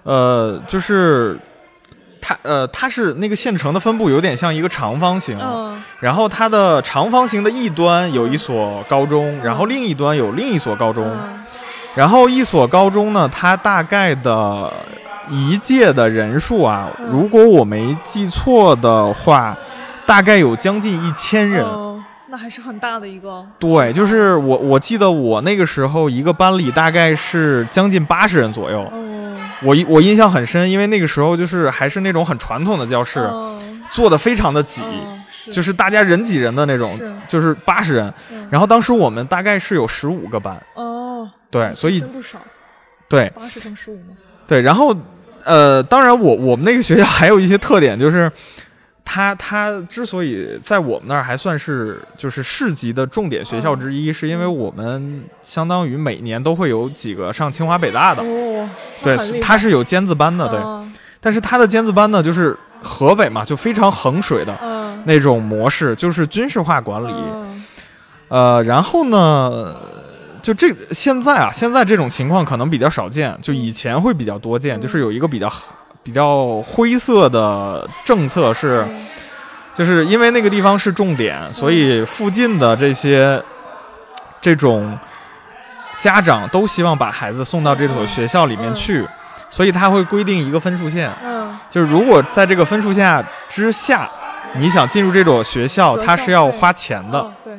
[0.02, 1.38] 呃，就是
[2.20, 5.38] 它呃它是那个县城的分布有点像一个长方形，
[6.00, 11.18] 然后它的长方形的一端有一所高中，然后另一端有另一所高中，
[11.94, 14.72] 然后一所高中呢，它大概的。
[15.32, 19.56] 一届的人数啊，如果我没记错的话，
[20.04, 21.64] 大概有将近一千人。
[22.30, 23.44] 那还是很大的一个。
[23.58, 28.88] 对，就是我我记得我那个时候一个班里大概是将近八十人左右。
[28.92, 29.10] 嗯
[29.62, 33.28] 我我印象很深，因为那个时候就是还是那种很传统的教室，
[33.90, 34.80] 坐的非常的挤，
[35.52, 36.90] 就是大家人挤人的那种，
[37.28, 38.14] 就是八十人。
[38.50, 40.58] 然后当时我们大概是有十五个班。
[40.74, 41.28] 哦。
[41.50, 42.38] 对，所以真不少。
[43.06, 43.30] 对。
[43.36, 44.14] 八十乘十五吗？
[44.46, 44.96] 对，然后。
[45.42, 48.30] 呃，当然，我我们那个学校还有一些特点，就是
[49.12, 58.22] 它它之所以在我们那儿还算是就是市级的重点学校之一，是因为我们相当于每年都会有几个上清华北大的，
[59.02, 60.60] 对，它是有尖子班的，对，
[61.20, 64.56] 但是它的尖子班呢，就是河北嘛，就非常衡水的
[65.06, 67.12] 那种模式，就是军事化管理，
[68.28, 69.74] 呃，然后呢。
[70.42, 74.80] 就这现在啊，现在这种情况可能比较少见，就以前会比较多见。
[74.80, 75.46] 就是有一个比较
[76.02, 78.86] 比较灰色的政策是，
[79.74, 83.42] 就是因为那个地方是重点，所以附近的这些
[84.40, 84.98] 这种
[85.98, 89.06] 家长都希望把孩子送到这所学校里面去，
[89.50, 91.10] 所以他会规定一个分数线。
[91.22, 94.08] 嗯，就是如果在这个分数线之下，
[94.54, 97.30] 你想进入这所学校，它是要花钱的。
[97.44, 97.52] 对，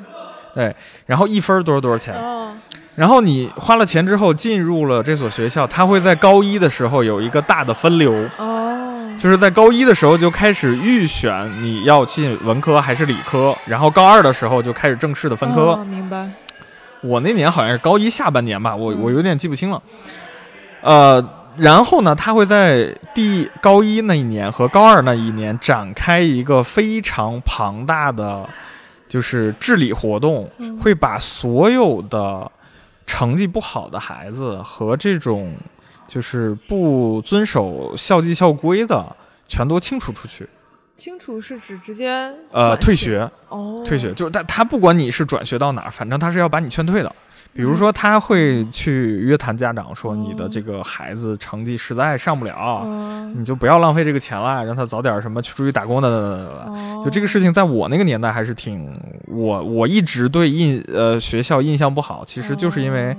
[0.56, 0.76] 对，
[1.06, 2.16] 然后一分多少多少钱？
[3.02, 15.76] 然后你花了钱之后进入了这所学校，他会在高一的时候有一个大的分流哦，就是在高一的时候就开始预选你要进文科还是理科，然后高二的时候就开始正式的分科。
[15.78, 16.30] 明白。
[17.02, 19.82] 我那年好像是高一下半年吧，我我有点记不清了。
[20.82, 28.48] 呃，然后呢，他会在第高一那一年和高二那一年展开一个非常庞大的
[29.10, 30.48] 就是治理活动，
[30.80, 32.52] 会把所有的。
[33.12, 35.54] 成绩不好的孩子和这种
[36.08, 39.14] 就是不遵守校纪校规的，
[39.50, 40.48] 全都清除出去。
[40.96, 47.14] 清除是指直接呃退学哦，退学就是他他不管你是转学到哪儿，反正他是要把你劝退的。
[47.54, 52.86] 比如说，他会去约谈家长，说你的这个孩子成绩实在上不了，
[53.36, 56.66] 你就不要浪费这个钱了，让他早点什么去出去打工的。
[57.04, 63.16] 就这个事情，在我那个年代还是挺我我一直对印呃学校印象不好，其实就是因为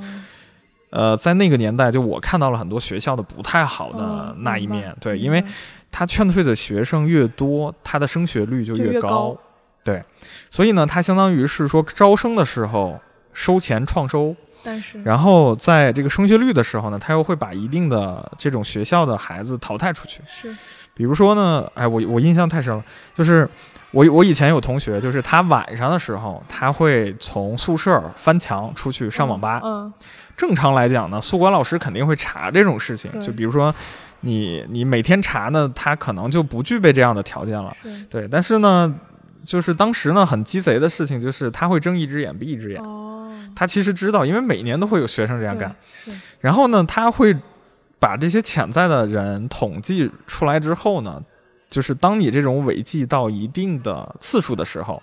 [0.89, 4.97] 呃在那个年代，就我看到了很多学校的不太好的那一面。
[4.99, 5.45] 对，因为
[5.91, 9.37] 他劝退的学生越多，他的升学率就越高。
[9.85, 10.03] 对，
[10.51, 12.99] 所以呢，他相当于是说招生的时候。
[13.33, 20.21] 收钱创收，但是，然后在这个升学率的时候呢，他又会把一定的这种学校的孩子淘汰出去。
[20.27, 20.55] 是，
[20.95, 22.85] 比如说呢，哎，我我印象太深了，
[23.17, 23.49] 就是
[23.91, 29.61] 我我以前有同学，就是他晚上的时候，他会从宿舍翻墙出去上网吧。
[29.65, 29.93] 嗯，
[30.37, 33.11] 正常来讲呢，宿管老师肯定会查这种事情。
[33.21, 33.75] 就比如说，
[34.21, 37.75] 你你每天查呢，他可能就不具备这样的条件了。
[38.09, 38.95] 对，但是呢，
[39.45, 42.83] 就是当时呢，很鸡贼的事情就是他会睁一只眼闭一只眼。
[42.83, 43.09] 哦。
[43.55, 45.71] 他其实知道，因为每年都会有学生这样干。
[45.93, 46.11] 是。
[46.41, 47.37] 然后呢，他会
[47.99, 51.23] 把这些潜在的人统计出来之后呢，
[51.69, 55.03] 就是当你这种违纪到一定的次数的时候，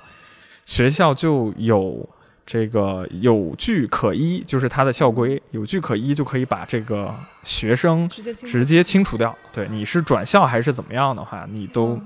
[0.66, 2.10] 学校就有
[2.44, 9.36] 这个有据可依，就是他的校规有据可依，就可以把这个学生直接清除掉。
[9.54, 12.02] 对，你是转校还是怎么样的话，你都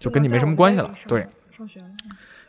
[0.00, 0.92] 就跟你没什么关系了。
[1.06, 1.24] 对。
[1.56, 1.86] 上学了。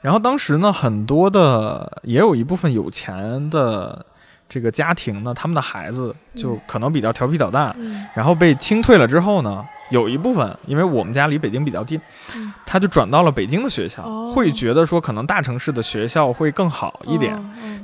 [0.02, 4.06] 然后当时呢，很多的也有一部分有钱的
[4.48, 12.00] 这个家庭呢，他们的孩子就可能比较调皮捣蛋，嗯然后被清退了之后呢，有一部分因为我们家离北京比较近，
[12.36, 17.38] 嗯他就转到了北京的学校，哦会觉得说可能大城市的学校会更好一点。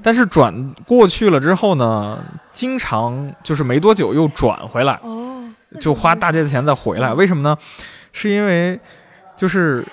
[0.03, 5.43] 但是转过去了之后呢，经常就是没多久又转回来，哦，
[5.79, 7.09] 就花大价钱再回来。
[7.09, 7.57] 嗯为什么呢？
[8.13, 8.79] 是因为
[9.37, 9.85] 就是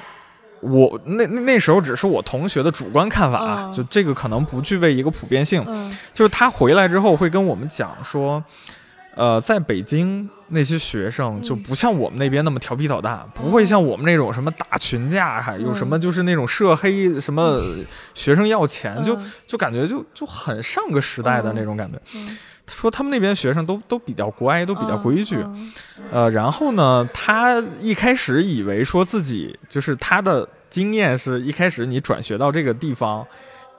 [0.60, 3.72] 我那那那时候只是我同学的主观看法啊，嗯。
[3.72, 5.64] 就这个可能不具备一个普遍性。
[5.66, 5.96] 嗯。
[6.14, 8.42] 就是他回来之后会跟我们讲说，
[9.14, 11.62] 呃，在北京那些学生就嗯。
[11.62, 17.60] 不像我们那边那么调皮捣蛋，不会像我们那种什么打群架，还有什么就是那种涉黑什么
[18.14, 19.32] 学生要钱，就嗯。
[19.46, 21.98] 就感觉就就很上个时代的那种感觉。
[22.68, 25.37] 说他们那边学生都都比较乖，都比较嗯规矩。
[25.37, 25.72] 嗯
[26.12, 33.26] 呃，然后呢，他一开始以为说自己就是他的经验是一开始你转学到这个地方，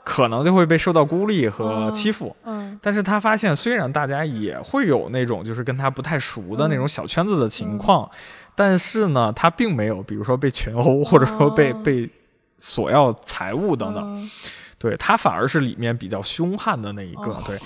[0.04, 2.36] 可能就会被受到孤立和嗯欺负。
[2.44, 8.10] 嗯但是他发现，虽然大家也会有那种就是跟他不太熟的那种小圈子的情况，
[8.56, 12.10] 但是呢，他并没有比如说被群殴，或者说被、哦被
[12.62, 14.04] 索要财物等等。
[14.04, 14.30] 嗯
[14.78, 17.58] 对他反而是里面比较凶悍的那一个，哦对。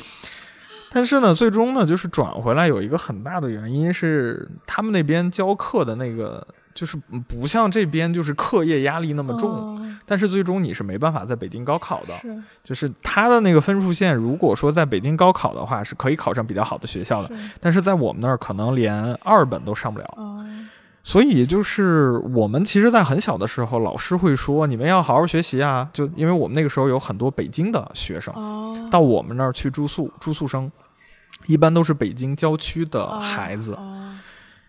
[0.93, 6.95] 但是呢，最终呢，就是转回来有一个很大的原因是，他们那边教课的那个，就是
[7.27, 9.49] 不像这边就是课业压力那么重。
[9.49, 20.13] 哦但是最终你是没办法在北京高考的，是就是他的那个分数线，如果说在北京高考的话，是可以考上比较好的学校的，是但是在我们那儿可能连二本都上不了。
[20.17, 20.45] 哦
[21.05, 30.69] 所以就是我们其实，在很小的时候，老师会说你们要好好学习啊，就因为我们那个时候有很多北京的学生哦到我们那儿去住宿，住宿生
[31.47, 34.15] 一般都是北京郊区的孩子，哦。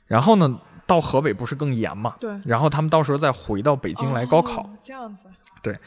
[0.06, 2.38] 然后呢，到河北不是更严嘛，对。
[2.44, 4.62] 然后他们到时候再回到北京来高考。
[4.62, 5.26] 哦这样子。
[5.62, 5.78] 对。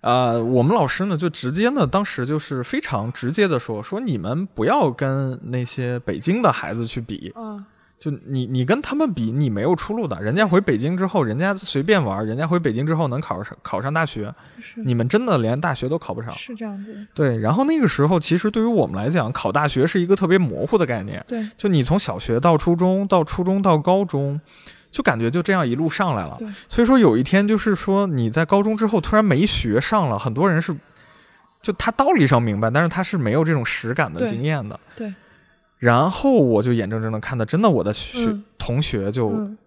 [0.00, 7.62] 呃，我们老师呢就直接呢，当时就是非常直接的说，说你们不要跟那些北京的孩子去比，嗯
[8.00, 10.18] 就你你跟他们比，你没有出路的。
[10.22, 14.34] 人家回北京之后，人家随便玩，人家回北京之后能考上考上大学，
[14.76, 16.32] 你们真的连大学都考不上。
[16.32, 21.22] 是这样子对，然后那个时候，其实对于我们来讲，考大学是一个特别模糊的概念。
[21.28, 24.40] 对就你从小学到初中，到初中到高中，
[24.90, 26.36] 就感觉就这样一路上来了。
[26.38, 30.74] 对所以说有一天就是说你在高中之后突然没学上了，很多人是
[31.60, 34.80] 就他道理上明白，但是他是没有这种实感的经验的。
[34.96, 35.12] 对
[35.80, 38.44] 然后我就眼睁睁的看到，真的我的学、嗯。
[38.56, 39.58] 同学就嗯。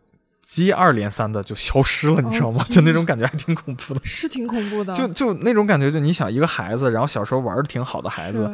[0.45, 2.61] 接二连三的就消失了，你知道吗？
[2.61, 3.99] 哦 就那种感觉还挺恐怖的。
[4.05, 8.47] 是挺恐怖的，就就那种感觉，就你想一个孩子，然后小时候玩的挺好的孩子，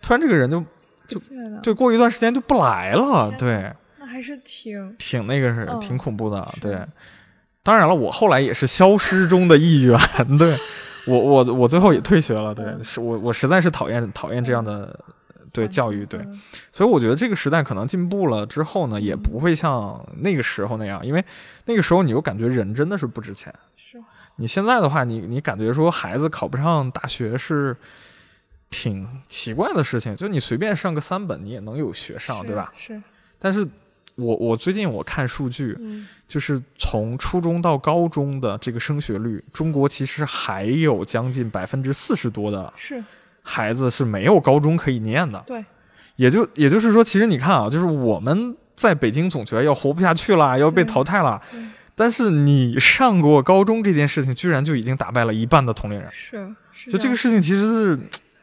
[0.00, 0.60] 突然这个人就
[1.08, 1.58] 就不见了。
[1.60, 5.80] 对过一段时间就不来了，对，那还是挺挺那个是嗯。
[5.80, 6.78] 挺恐怖的，对。
[7.64, 9.98] 当然了，我后来也是消失中的一员，
[10.38, 10.56] 对。
[11.06, 12.84] 我我我最后也退学了，对，嗯。
[12.84, 14.96] 是我我实在是讨厌讨厌这样的
[15.52, 16.40] 对教育，对，嗯。
[16.72, 21.24] 所以我觉得这个时代可能进步了之后呢，也嗯不会像那个时候那样，因为
[21.66, 23.54] 那个时候你又感觉人真的是不值钱。
[23.76, 24.02] 是。
[24.36, 27.76] 你现在的话，你你感觉说孩子考不上大学是
[28.70, 32.72] 挺奇怪的事情，就你随便上个三本，你也能有学上，对吧？
[32.74, 33.00] 是。
[33.38, 33.68] 但是
[34.14, 36.08] 我我最近我看数据，嗯。
[36.26, 43.04] 就是从初中到高中的这个升学率，中国其实还有将近百分之四十多的是
[43.42, 45.42] 孩子是没有高中可以念的。
[45.46, 45.64] 对
[46.16, 51.60] 也就也就是说，其实你看啊，就是我们在北京总觉得要活不下去了，要被淘汰了，对
[51.94, 56.08] 但是你上过高中这件事情，居然就已经打败了一半的同龄人。
[56.10, 57.98] 是是就这个事情，其实是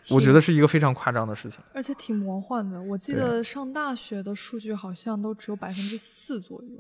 [0.10, 1.60] 我觉得是一个非常夸张的事情。
[1.74, 2.82] 而且挺魔幻的。
[2.82, 6.78] 我记得上大学的数据好像都只有百分之四左右。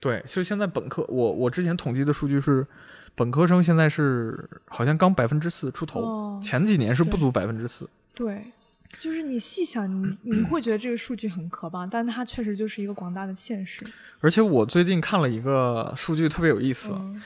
[0.00, 2.66] 对，就现在本科，我我之前统计的数据是，
[3.14, 7.88] 本科生现在是好像刚百分之四出头，哦前几年是不足百分之四。
[8.14, 8.52] 对，
[8.96, 13.84] 就是你细想，你你会觉得这个数据很可怕，但它确实就是一个广大的现实。
[14.20, 16.92] 而且我最近看了一个数据，特别有意思。
[16.92, 17.22] 嗯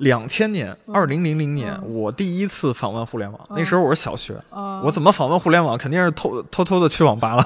[0.00, 4.34] 两千年，嗯二零零零年，嗯我第一次访问互联网，嗯那时候我是小学。
[4.50, 5.78] 啊，我怎么访问互联网？
[5.78, 7.44] 肯定是偷偷偷的去网吧了。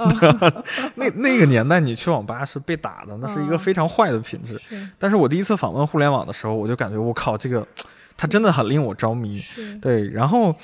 [0.94, 4.58] 那那个年代，你去网吧是被打的，那是一个嗯非常坏的品质。
[4.68, 7.66] 是但是我第一次访问互联网的时候，我就感觉我靠，这个
[8.16, 9.42] 它真的很令我着迷。
[9.82, 10.54] 对，然后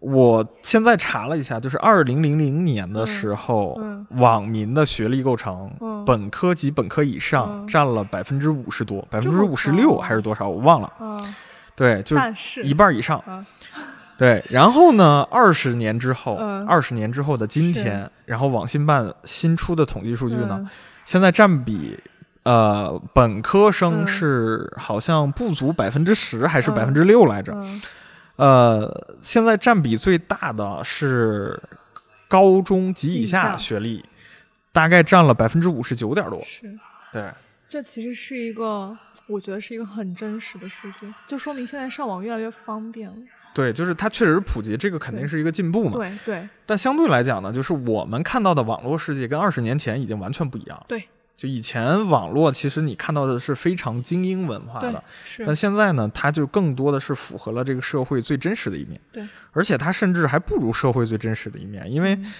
[0.00, 4.06] 我现在查了一下，就是二零零零年的时候，嗯。
[4.10, 6.04] 网民的学历构成，嗯。
[6.04, 7.66] 本科及本科以上嗯。
[7.66, 10.92] 占了百分之五十多，百分之五十六还是多少，我忘了。
[10.98, 11.18] 啊，
[11.74, 12.62] 对，就是。
[12.62, 13.18] 一半以上。
[13.26, 13.44] 啊，
[14.16, 16.64] 对，然后呢，二十年之后，嗯。
[16.64, 20.68] 二十、年之后的今天，然后网信办新出的统计数据呢，嗯。
[21.04, 21.98] 现在占比。
[22.44, 24.06] 呃，本科生嗯。
[24.06, 26.74] 是好像不足百分之十，还是嗯。
[26.74, 27.52] 百分之六来着？
[27.54, 27.82] 嗯
[28.38, 31.60] 呃，现在占比最大的是
[32.28, 34.04] 高中及以以下学历，
[34.72, 36.40] 大概占了百分之五十九点多。
[36.44, 36.72] 是。
[37.12, 37.30] 对，
[37.68, 43.16] 这其实是一个，我觉得是一个很真实的数据，就说明现在上网越来越方便了。
[43.54, 45.92] 对，就是它确实是普及，这个肯定是一个进步嘛。
[45.94, 50.84] 对对但相对来讲呢，就是我们看到的网络世界跟二十年前已经完全不一样了。
[50.86, 51.08] 对
[51.38, 59.00] 就以前网络其实你看到的是非常精英文化的，，是但现在呢，它就更多的是符合了这个社会最真实的一面。
[59.12, 62.32] 对，而且它甚至还不如社会最真实的一面，因为嗯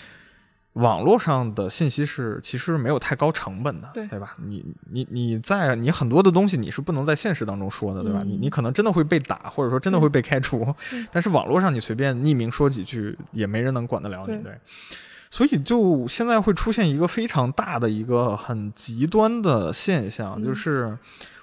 [0.74, 4.34] 网络上的信息是其实没有太高成本的，对吧？
[4.44, 8.22] 你你你在你很多的东西你是不能在现实当中说的，对吧？
[8.24, 14.58] 你嗯你可能真的会被打，或者说真的会被开除，是但是网络上你随便匿名说几句，也没人能管得了你，对对。
[15.30, 20.96] 所以就现在会出现一个非常大的一个很极端的现象，嗯就是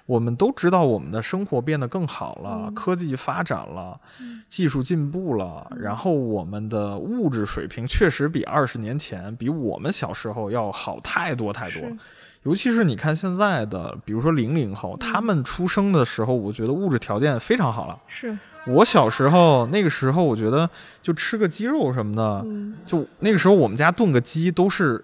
[0.06, 11.82] 我们都知道我们的生活变得更好了，嗯科技发展了，嗯技术进步了，嗯然后我们的物质水平确实比二十年前，比我们小时候要好太多太多。
[11.82, 11.98] 是
[12.44, 17.98] 尤其是你看现在的，比如说零零后，嗯他们出生的时候，我觉得物质条件非常好了。
[18.06, 20.70] 是，我小时候那个时候，我觉得
[21.02, 25.04] 就吃个鸡肉什么的，嗯，就那个时候我们家炖个鸡都是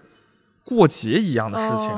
[0.64, 1.90] 过节一样的事情。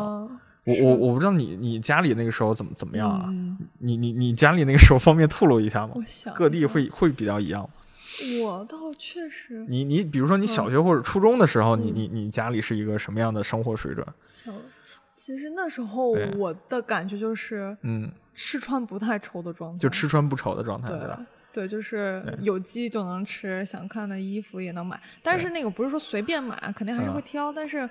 [0.67, 3.25] 我我我不知道你你家里那个时候怎么怎么样啊？
[3.29, 5.95] 嗯你你你家里那个时候方便透露一下吗？
[6.35, 7.69] 各地会会比较一样吗。
[8.43, 14.07] 我倒确实你你比如说你嗯小学或者初中的时候，你嗯你你家里是一个什么样的生活水准？
[14.23, 14.53] 小，
[15.13, 21.21] 其实那时候我的感觉就是嗯，吃穿不太愁的状态，就吃穿不愁的状态，对对吧？
[21.55, 27.15] 对，就是有鸡就能吃，想看的衣服也能买，但是那个不是说随便买，肯定还是嗯。
[27.15, 27.89] 会挑，但是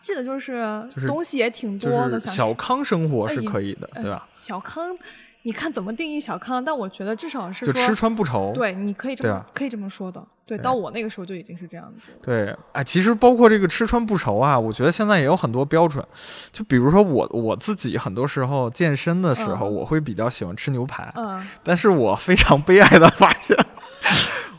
[0.00, 4.28] 记得就是就是东西也挺多的，是小康生活是可以的，哎对吧？
[4.32, 4.98] 小康，
[5.42, 6.64] 你看怎么定义小康？
[6.64, 8.52] 但我觉得至少是就吃，穿不愁。
[8.54, 10.24] 对，你可以这么可以这么说的。
[10.44, 12.18] 对，对到我那个时候就已经是这样子了。
[12.22, 16.04] 对，哎，其实包括这个吃穿不愁啊，我觉得现在也有很多标准。
[16.52, 23.56] 就比如说我我自己很多时候健身的时候，嗯我会比较喜欢吃牛排，嗯，但是我非常悲哀的发现，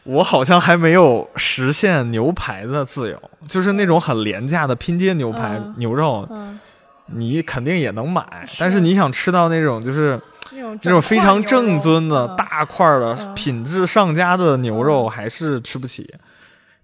[0.04, 6.60] 我好像还没有实现牛排的自由，就是那种很廉价的拼接牛排、嗯牛肉，嗯，
[7.08, 10.20] 你肯定也能买，是但是你想吃到那种就是
[10.52, 16.14] 那种那种非常正宗的、嗯大块的、嗯品质上佳的牛肉，嗯还是吃不起。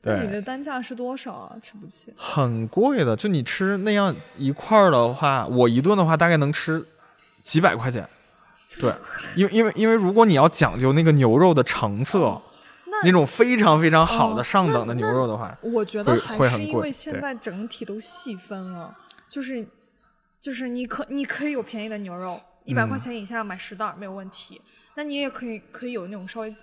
[0.01, 1.55] 对，你的单价是多少啊？
[1.62, 2.14] 吃不起。
[2.16, 6.84] 很贵的，就你吃那样一块的话，我一顿的话大概能吃
[7.43, 8.07] 几百块钱。
[8.80, 8.93] 对，
[9.36, 12.41] 因为因为因为如果你要讲究那个牛肉的成色，
[12.86, 18.95] 那那种非常非常好的哦上等的牛肉的话，我觉得会还是因为现在整体都细分了，
[19.28, 19.68] 就是
[20.39, 22.39] 就是你可你可以有便宜的牛肉，
[22.70, 22.90] 一百嗯。
[22.90, 24.62] 块钱以下买十袋儿没有问题，
[24.96, 26.56] 那你也可以可以有那种稍微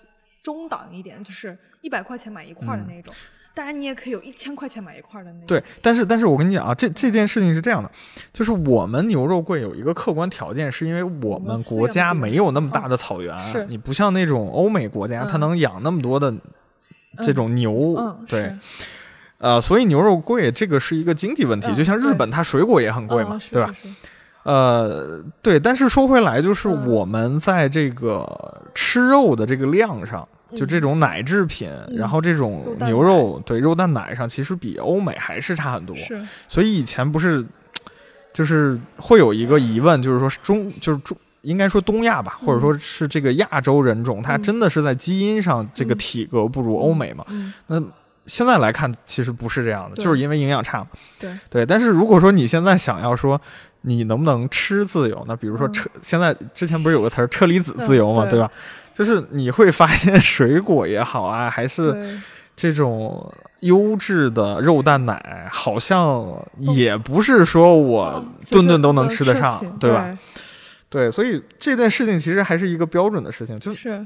[0.43, 2.89] 中档一点，就是一百块钱买一块儿的嗯。
[2.89, 3.13] 那种，
[3.53, 5.47] 当然你也可以有一千块钱买一块儿的那种。
[5.47, 7.91] 对，但是但是我跟你讲啊，这这件事情是这样的，
[8.33, 15.41] 就是我们牛肉贵有一个客观条件，是因为我们国家没有那么大嗯的草原，是你不像那种欧美国家，它嗯。
[15.41, 16.33] 能养那么多的
[17.25, 18.55] 这种牛，嗯，对，
[19.39, 23.73] 呃，所以牛肉贵这个是一个经济问题，嗯就像日本它水果也很贵嘛，嗯对吧？
[23.73, 23.95] 是是
[24.47, 30.27] 呃，对，但是说回来，就是嗯我们在这个吃肉的这个量上，
[30.57, 35.97] 就这种奶制品，然后这种牛肉，对肉蛋奶上，其实比欧美还是差很多。
[35.97, 37.45] 是，所以以前不是，
[38.33, 41.17] 就是会有一个疑问，就是说中，就是中。
[41.43, 47.25] 应该说东亚吧，或者说是这个亚洲人种，它嗯真的是在基因上这个嗯体格不如欧美嘛？
[47.29, 47.81] 嗯，那
[48.27, 50.89] 现在来看，其实不是这样的，就是因为营养差嘛。
[51.21, 53.41] 对对，但是如果说你现在想要说
[53.89, 58.51] 你能不能吃自由，那比如说嗯车，现在之前不是有个词儿车厘子自由嘛，嗯对对吧？
[58.93, 62.21] 就是你会发现水果也好啊，还是，
[62.57, 66.27] 这种优质的肉蛋奶，好像
[66.59, 70.19] 也不是说我顿顿都能能吃得上，起对吧？？
[70.89, 74.05] 对，所以这件事情其实还是一个标准的事情，就是，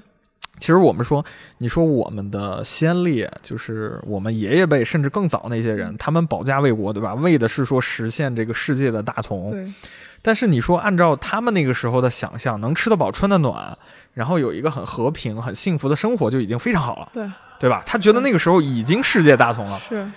[0.61, 1.25] 其实我们说，
[1.59, 7.15] 你说我们的先烈，就是我们爷爷辈甚至更早那些嗯人，他们保家卫国，对吧？
[7.15, 9.51] 为的是说实现这个世界的大同。
[9.51, 9.73] 对，
[10.21, 13.77] 但是你说按照他们那个时候的想象，能吃得饱、穿得暖，
[14.13, 17.83] 然后有一个很和平、很幸福的生活，就已经非常好了，对，对吧？
[17.87, 19.81] 他觉得那个时候已经世界大同了。
[19.89, 20.09] 是，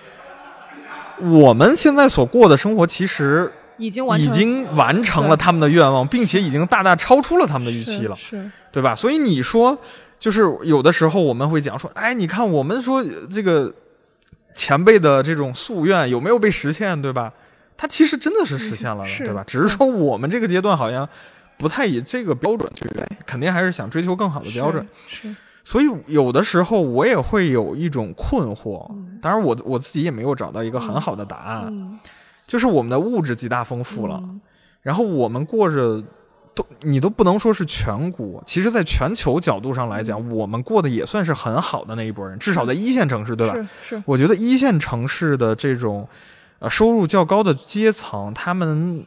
[1.21, 8.17] 我们现在所过的生活，其实已已经完成经完成了他们的愿望，并且已经大大超出了他们的预期了。
[8.71, 8.95] 对吧？
[8.95, 9.77] 所以你说，
[10.23, 13.73] 就是有的时候我们会讲说，哎，你看我们说呃这个
[14.53, 17.33] 前辈的这种夙愿有没有被实现，对吧？
[17.75, 19.43] 他其实真的是实现了对吧？
[19.45, 21.05] 只是说我们这个阶段好像
[21.57, 22.89] 不太以这个标准去，
[23.25, 24.87] 肯定还是想追求更好的标准。
[25.07, 31.99] 是，是所以有的时候我也会有一种困惑，嗯当然我我自己也没有找到一个很好的答案，嗯，
[32.47, 34.39] 就是我们的物质极大丰富了，嗯
[34.83, 36.01] 然后我们过着
[36.55, 43.55] 都你都不能说是全国，其实在全球角度上来讲，我们过得也算是很好的那一波人，至少在一线城市，对吧？
[43.81, 46.07] 是是，我觉得一线城市的这种
[46.59, 49.05] 呃收入较高的阶层，他们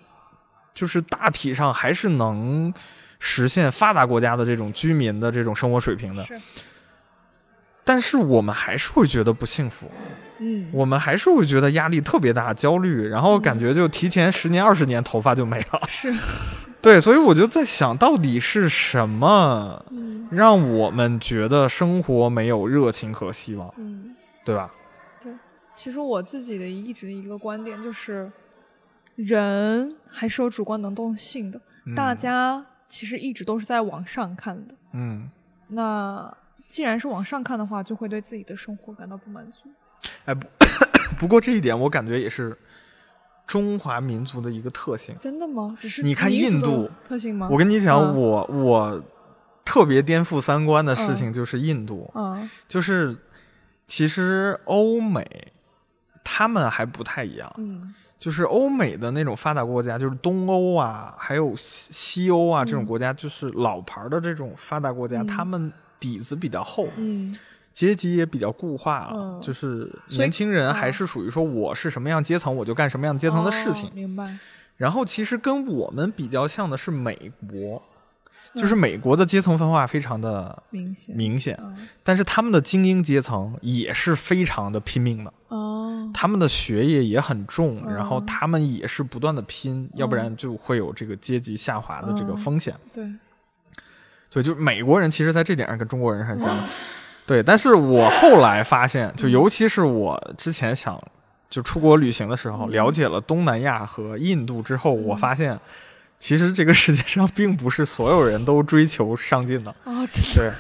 [0.75, 2.73] 就是大体上还是能
[3.19, 6.41] 实现发达国家的这种居民的这种生活水平的，是，
[7.85, 9.91] 但是我们还是会觉得不幸福，
[10.39, 15.81] 嗯，我们还是会觉得压力特别大、焦虑，然后感觉就提前十年、二十年头发就没了。
[15.87, 16.13] 是，
[16.87, 24.15] 对，所以我就在想到底是什么嗯让我们觉得生活没有热情和希望，嗯。
[24.45, 24.71] 对吧？
[25.21, 25.33] 对
[25.75, 28.31] 其实我自己的一直的一个观点就是，
[29.17, 31.61] 人还是有主观能动性的。
[31.97, 34.75] 大嗯家其实一直都是在往上看的。
[34.93, 35.29] 嗯，
[35.67, 36.33] 那
[36.69, 39.69] 既然是往上看的话，就会对自己的生活感到不满足。
[40.27, 40.47] 哎不，
[41.19, 42.57] 不过这一点我感觉也是
[43.47, 45.15] 中华民族的一个特性。
[45.21, 45.77] 真的吗？
[45.79, 47.49] 只是你看印度特性吗？
[47.51, 48.19] 我跟你讲，嗯。
[48.19, 49.05] 我我
[49.65, 52.49] 特别颠覆三观的事情就是印度，嗯。
[52.67, 53.17] 就是
[53.87, 55.53] 其实欧美
[56.25, 57.95] 他们还不太一样，嗯。
[58.19, 62.87] 就是欧美的那种发达国家，就是东欧啊，还有西西欧啊这种嗯。
[62.87, 65.27] 国家，就是老牌的这种发达国家，嗯。
[65.27, 65.71] 他们
[66.01, 67.37] 底子比较厚，嗯
[67.77, 73.93] 阶级也比较固化了，嗯就是年轻人还啊是属于说我是什么样阶层，我就干什么样阶层的事情哦。
[73.95, 74.39] 明白。
[74.79, 77.83] 然后其实跟我们比较像的是美国，
[78.55, 92.75] 嗯就是美国的阶层分化非常的明显明显，嗯但是他们的精英阶层也是非常的拼命的，哦他们的学业也很重，嗯然后他们也是不断的拼，要不然就会有这个阶级下滑的这个嗯风险。
[92.95, 93.05] 对
[94.31, 96.65] 所以就美国人其实在这点上跟中国人很像的。
[97.27, 101.03] 对，但是我后来发现，就尤其是我之前想
[101.51, 102.71] 就出国旅行的时候，嗯。
[102.71, 105.19] 了解了东南亚和印度之后，我嗯。
[105.19, 105.59] 发现
[106.21, 109.75] 其实这个世界上并不是所有人都追求上进的。
[109.85, 110.51] 哦，对。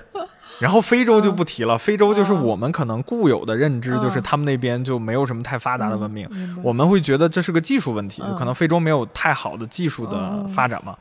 [0.58, 2.42] 然后非洲就不提了，非洲就是嗯。
[2.42, 4.22] 我们可能固有的认知，就是嗯。
[4.22, 10.96] 他们那边就没有什么太发达的文明，嗯我们会觉得这是个技术问题，嗯可能非洲没有太好的技术的嗯发展嘛。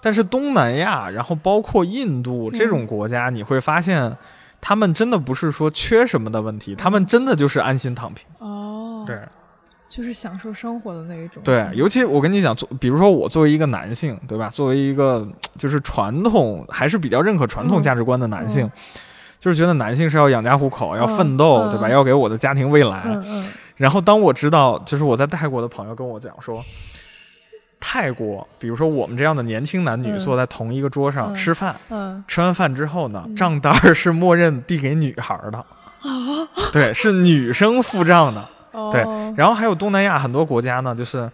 [0.00, 4.14] 但是东南亚，然后包括印度这种国家，你会发现，
[4.62, 8.24] 他们真的不是说缺什么的问题，他们真的就是安心躺平。
[8.38, 9.18] 哦，对
[9.88, 11.42] 就是享受生活的那一种。
[11.42, 14.48] 对，尤其我跟你讲，作比如说我作为一个男性，对吧？
[14.54, 18.70] 作为一个就是传统还是比较认可传统嗯价值观的男性，嗯
[19.38, 21.88] 就是觉得男性是要养家糊口，要嗯奋斗，嗯对吧？
[21.90, 23.02] 要给我的家庭未来。
[23.04, 26.62] 嗯嗯然后当我知道，就是我在泰国的朋友跟我讲说，
[27.84, 30.20] 泰国，比如说我们这样的年轻男女嗯。
[30.20, 31.34] 坐在同一个桌上嗯。
[31.34, 32.22] 吃饭，嗯。
[32.28, 33.34] 吃完饭之后呢，嗯。
[33.34, 38.48] 账单是默认递给女孩的，啊，对，是女生付账的。
[38.92, 41.30] 对哦，然后还有东南亚很多国家呢，就是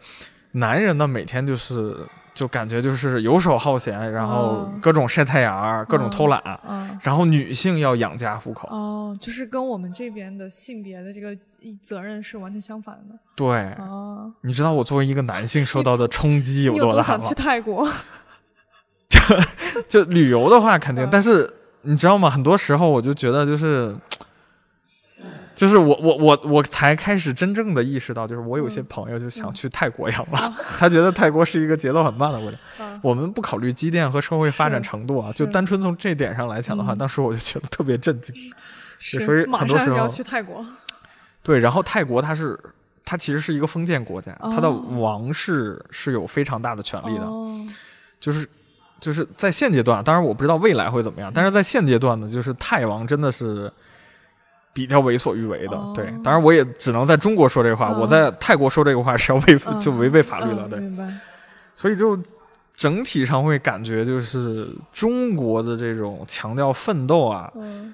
[0.53, 1.95] 男人呢每天就是
[2.35, 4.81] 就感觉就是游手好闲，然后嗯。
[4.81, 6.99] 各种晒太阳，各种偷懒，嗯。
[7.03, 8.69] 然后女性要养家糊口。
[8.71, 11.39] 哦，就是跟我们这边的性别的这个一
[11.83, 13.19] 责任是完全相反的。
[13.35, 13.47] 对，
[13.79, 17.35] 哦，你知道我作为一个男性受到的冲击有多大吗多想去？
[17.35, 17.89] 泰国？
[19.09, 19.19] 就
[19.89, 21.51] 就旅游的话肯定，嗯但是
[21.83, 22.29] 你知道吗？
[22.29, 23.97] 很多时候我就觉得就是。
[25.57, 32.57] 就是我我我我才开始真正的意识到，就是我有些嗯朋友就想嗯去泰国养老， 他觉得泰国是一个节奏很慢的国家。
[32.79, 38.33] 嗯我们不考虑积淀和社会发展程度啊，就单纯从这点上来讲的话，嗯当时我就觉得特别震惊。
[39.01, 40.65] 是所以很多时候要去泰国。
[41.49, 42.59] 对，然后泰国它是
[43.05, 44.85] 它其实是一个封建国家，它的哦。
[44.99, 47.67] 王室是有非常大的权力的，哦，
[48.21, 48.47] 就是
[49.01, 53.73] 就是在现阶段，当然我不知道未来会怎么样，但是在现阶段呢，就是泰王真的是。
[54.75, 55.93] 比较为所欲为的，哦。
[55.93, 57.99] 对，当然我也只能在中国说这话，嗯。
[57.99, 60.81] 我在泰国说这个话是要违、嗯就违背法律了，对。
[61.75, 62.17] 所以就
[62.77, 67.93] 整体上会感觉就是中国的这种强调奋斗啊，嗯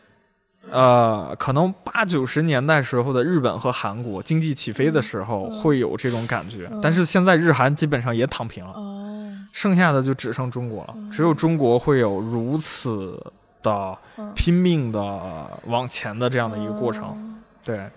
[0.71, 6.81] 呃，可能八九十年代时候的日本和韩国经济起飞的时候嗯会有这种感觉，嗯。
[6.83, 11.11] 但是现在日韩基本上也躺平了，哦，剩下的就只剩中国了，嗯。
[11.11, 13.23] 只有中国会有如此
[13.63, 14.33] 的嗯。
[14.35, 17.17] 拼命的往前的这样的一个过程，哦。
[17.65, 17.89] 对，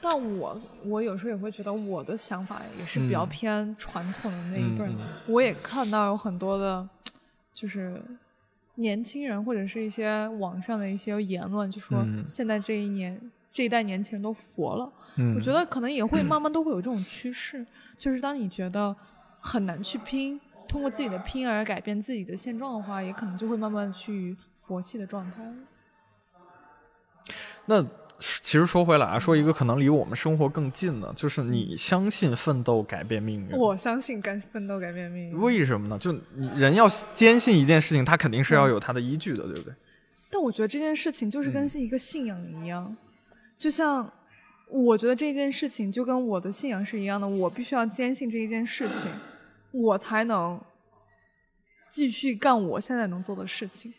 [0.00, 3.28] 但我我有时候也会觉得我的想法也是比较嗯。
[3.28, 4.90] 偏传统的那一辈儿。
[5.26, 6.86] 我也看到有很多的，
[7.54, 8.02] 就是
[8.78, 13.20] 年轻人或者是一些网上的一些言论，就说嗯现在这一年、
[13.50, 14.92] 这一代年轻人都佛了。
[15.16, 17.66] 嗯，我觉得可能也会 慢慢都会有这种趋势，
[17.98, 18.94] 就是当你觉得
[19.40, 25.42] 很难去拼，通过自己的拼而改变自己的现状的话，也可能就会慢慢去佛系的状态。
[27.66, 27.84] 那
[28.20, 33.56] 其实说回来啊，说一个可能离我们生活更近的，就是你相信奋斗改变命运？
[33.56, 35.38] 我相信干奋斗改变命运。
[35.38, 35.96] 为什么呢？
[35.96, 39.72] 就你人要坚信一件事情，他肯定是要有他的依据的，对不对？
[40.30, 42.96] 但我觉得这件事情就是跟一个信仰一样，
[43.56, 44.12] 就像
[44.68, 49.10] 我觉得这件事情就跟我的信仰是一样的，我必须要坚信这一件事情，
[49.70, 50.60] 我才能
[51.88, 53.94] 继续干我现在能做的事情。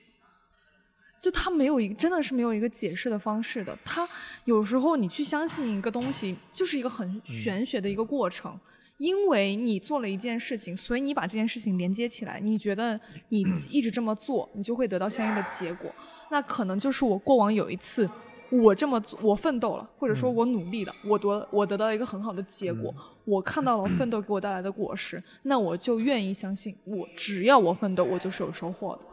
[1.20, 3.78] 就他没有一个，真的是没有一个解释的方式的。
[3.84, 4.08] 他
[4.46, 8.58] 有时候你去相信一个东西，就是一个很玄学的一个过程。
[8.98, 13.00] 因为你做了一件事情，所以你把这件事情连接起来，你觉得
[13.30, 15.90] 你 一直这么做，你就会得到相应的结果。
[16.30, 18.10] 那可能就是我过往有一次，
[18.50, 22.94] 我这么做，我奋斗了，或者说我努力了，我得我得到一个很好的结果，
[23.24, 29.08] 我看到了 奋斗给我带来的果实，那我就愿意相信，我只要我奋斗，我就是有收获的。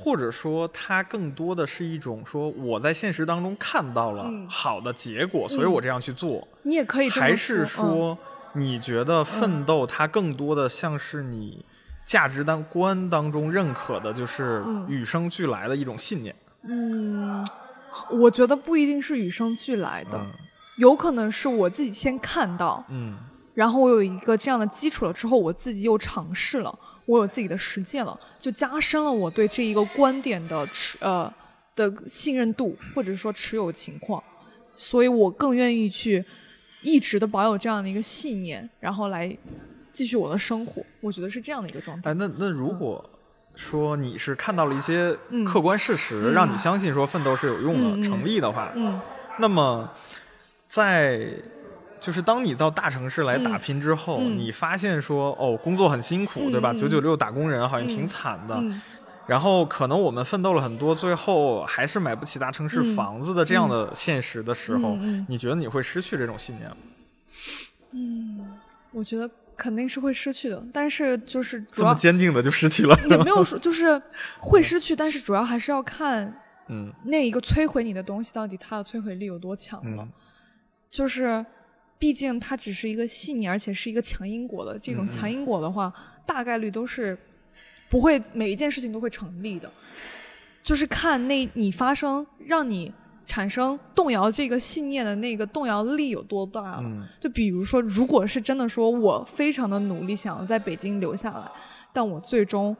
[0.00, 6.46] 或者说，它更多的是一种说，我在现实当中看到了好的结果，所以我这样去做。
[6.62, 8.16] 你也可以还是说，
[8.52, 11.64] 你觉得奋斗它更多的像是你
[12.06, 16.34] 价值观当中认可的，就是与生俱来的一种信念？
[16.62, 17.44] 嗯，
[18.10, 20.24] 我觉得不一定是与生俱来的，
[20.76, 23.16] 有可能是我自己先看到，嗯，
[23.54, 26.78] 然后我有一个这样的基础了之后，我自己又尝试了。
[27.08, 31.32] 我有自己的实践了，就加深了我对这一个观点的持呃
[31.74, 34.22] 的信任度，或者说持有情况，
[34.76, 36.22] 所以我更愿意去
[36.82, 39.34] 一直的保有这样的一个信念，然后来
[39.90, 40.84] 继续我的生活。
[41.00, 42.10] 我觉得是这样的一个状态。
[42.10, 43.02] 哎，那那如果
[43.54, 49.00] 说你是看到了一些客观事实，让你相信说奋斗是有用的、成立的话，嗯，
[49.38, 49.90] 那么
[50.66, 51.26] 在。
[52.00, 56.72] 就是当你到大城市来打拼之后，你发现说哦，工作很辛苦，对吧？
[56.72, 58.62] 九九六打工人好像挺惨的。
[59.26, 64.96] 然后可能我们奋斗了很多，最后还是买不起大城市房子的这样的现实的时候，
[65.28, 66.76] 你觉得你会失去这种信念吗？
[67.90, 68.58] 嗯，
[68.90, 70.64] 我觉得肯定是会失去的。
[70.72, 74.00] 但是就是这么坚定的就失去了，也没有 说就是
[74.38, 76.34] 会失去，但是主要还是要看
[76.68, 80.08] 嗯那一个摧毁你的东西到底它的摧毁力有多强了，
[80.90, 81.44] 就是。
[81.98, 84.78] 毕竟它只是一个信念，而且是一个强因果的。
[84.78, 85.92] 这种强因果的话，
[86.24, 87.18] 大概率都是
[87.88, 89.70] 不会每一件事情都会成立的。
[90.62, 92.92] 就是看那你发生让你
[93.24, 97.08] 产生动摇这个信念的那个动摇力有多大了。
[97.18, 101.50] 就比如说，如果是真的说我非常的努力想要在北京留下来，
[101.92, 102.76] 但我最终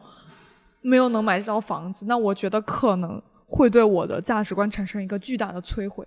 [0.80, 6.06] 没有能买到房子，那我觉得可能会对我的价值观产生一个巨大的摧毁。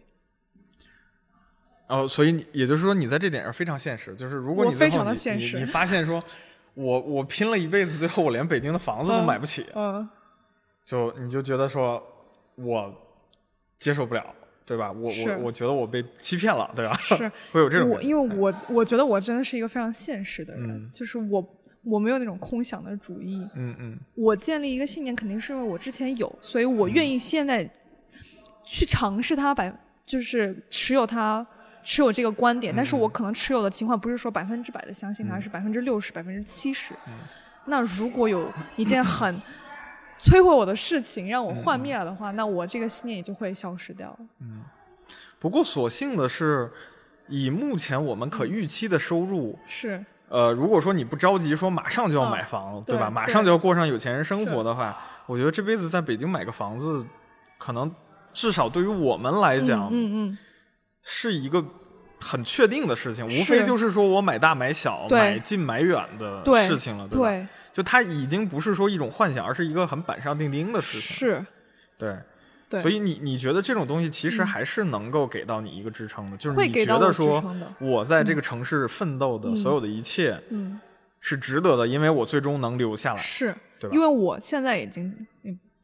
[1.91, 4.15] 哦，所以你也就是说，你在这点上非常现实。
[4.15, 6.23] 就是如果你非常的现实，你发现说，
[6.73, 10.09] 我我拼了一辈子，最后我连北京的房子都买不起，嗯，
[10.85, 12.01] 就你就觉得说，
[12.55, 12.93] 我
[13.77, 14.25] 接受不了，
[14.65, 14.89] 对吧？
[14.89, 16.93] 我我我觉得我被欺骗了，对吧？
[16.97, 17.89] 是 会有这种。
[17.89, 21.45] 我因为我我觉得我真的是一个非常现实的人，就是我
[21.83, 23.45] 我没有那种空想的主义。
[23.55, 23.99] 嗯嗯。
[24.15, 27.69] 我建立一个信念，肯定是因为我之前有，所以我愿意现在
[28.63, 31.45] 去尝试它，百就是持有它。
[31.83, 36.93] 持有这个观点，但是我可能持有的情况不是说百分之百的相信它，是百分之六十、百分之七十。
[37.65, 39.41] 那如果有一件很
[40.19, 44.15] 摧毁我的事情让我幻灭了的话，那我这个信念也就会消失掉。
[44.39, 44.61] 嗯。
[45.39, 46.71] 不过所幸的是，
[47.27, 53.09] 以目前我们可预期的收入是，呃，如果说你不着急说马上就要买房，对吧？
[53.09, 57.03] 马上就要过上有钱人生活的话，我觉得这辈子在北京买个房子，
[57.57, 57.91] 可能
[58.31, 60.37] 至少对于我们来讲，嗯嗯。
[61.03, 61.63] 是一个
[62.19, 67.49] 很确定的事情，无非就是说我买大买小、买近买远的事情了，对吧？
[67.73, 71.17] 就它已经不是说一种幻想，而是一个很板上钉钉的事情。
[71.17, 71.45] 是，
[71.97, 72.15] 对，
[72.69, 72.79] 对。
[72.79, 77.43] 所以你你觉得这种东西其实还是能够给到你一个支撑的，就是你觉得说
[77.79, 80.79] 我在这个城市奋斗的所有的一切，嗯，
[81.21, 83.17] 是值得的，因为我最终能留下来。
[83.17, 85.25] 是，对，因为我现在已经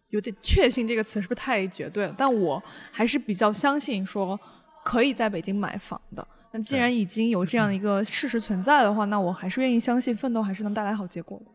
[0.09, 2.13] 有点确信这个词是不是太绝对了？
[2.18, 2.61] 但我
[2.91, 4.39] 还是比较相信说。
[4.88, 11.52] 可以在北京买房的，那既然已经有这样的一个事实存在的话，那我还是愿意相信奋斗还是能带来好结果的。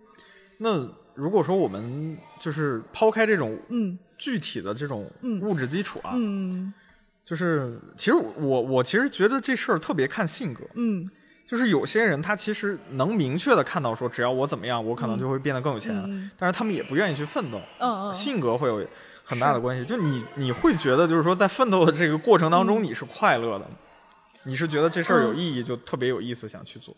[0.58, 3.98] 那如果说我们就是抛开这种嗯。
[4.18, 5.10] 具体的这种
[5.40, 6.72] 物质基础啊，嗯，
[7.24, 11.10] 就是其实我我其实觉得这事儿特别看性格，嗯，
[11.44, 18.86] 就是有些人他其实能明确的看到说，只要我怎么样，我可能就会变得更有钱，但是他们也不愿意去奋斗，嗯嗯，性格会有。
[19.24, 23.66] 很大的关系，就你你会觉得，就是说，在奋斗的这个过程当中，你是快乐的，
[24.44, 26.94] 你是觉得这事儿有意义，就特别有意思，想去做。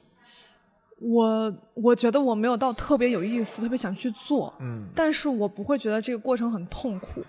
[1.00, 7.22] 我我觉得我没有到特别有意思，特别想去做，嗯，但是我不会觉得这个过程很痛苦，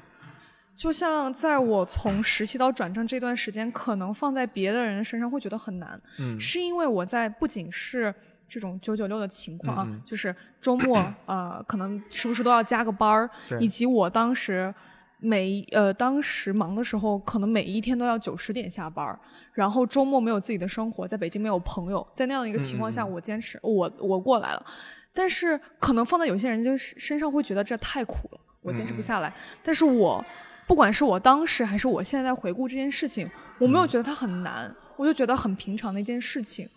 [0.77, 6.39] 就像在我从实习到转正这段时间，可能放在别的人身上会觉得很难，嗯。
[6.39, 8.13] 是因为我在不仅是
[8.47, 10.01] 这种九九六的情况啊，嗯嗯。
[10.05, 13.29] 就是周末呃，可能时不时都要加个班儿，
[13.59, 14.73] 以及我当时
[15.19, 19.19] 每呃当时忙的时候，可能每一天都要九十点下班儿，
[19.53, 24.65] 然后周末没有自己的生活，在北京没有朋友，在那样的一个情况下，我坚持我我过来了，
[25.13, 29.33] 但是可能放在有些人就是身上会觉得这太苦了，我坚持嗯不下来，
[29.63, 30.23] 但是我。
[30.67, 33.29] 不管是我当时还是我现在在回顾这件事情，
[33.59, 36.67] 我嗯没有觉得它很难，我就觉得很平常的一件事情。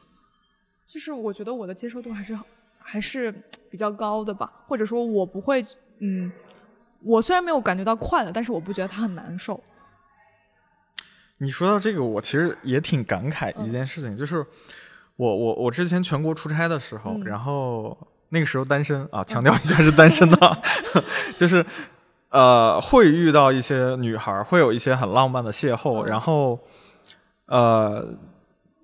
[0.88, 2.36] 就是我觉得我的接受度还是
[2.78, 3.30] 还是
[3.70, 5.62] 比较高的吧，或者说我不会，
[5.98, 6.32] 嗯，
[7.02, 9.62] 我虽然没有感觉到快乐，但是我不觉得它很难受。
[11.36, 13.68] 你说到这个，我其实也挺感慨嗯。
[13.68, 14.44] 一件事情，就是
[15.16, 17.24] 我我我之前全国出差的时候，嗯。
[17.24, 17.96] 然后
[18.30, 20.58] 那个时候单身啊，强调一下是单身的，
[21.36, 21.62] 就是
[22.30, 26.06] 呃会遇到一些女孩，会有一些很浪漫的邂逅，嗯。
[26.08, 26.58] 然后
[27.44, 28.08] 呃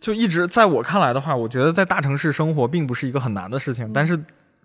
[0.00, 4.18] 就一直在我看来的话，我觉得在大城市生活并不是一个很难的事情，但是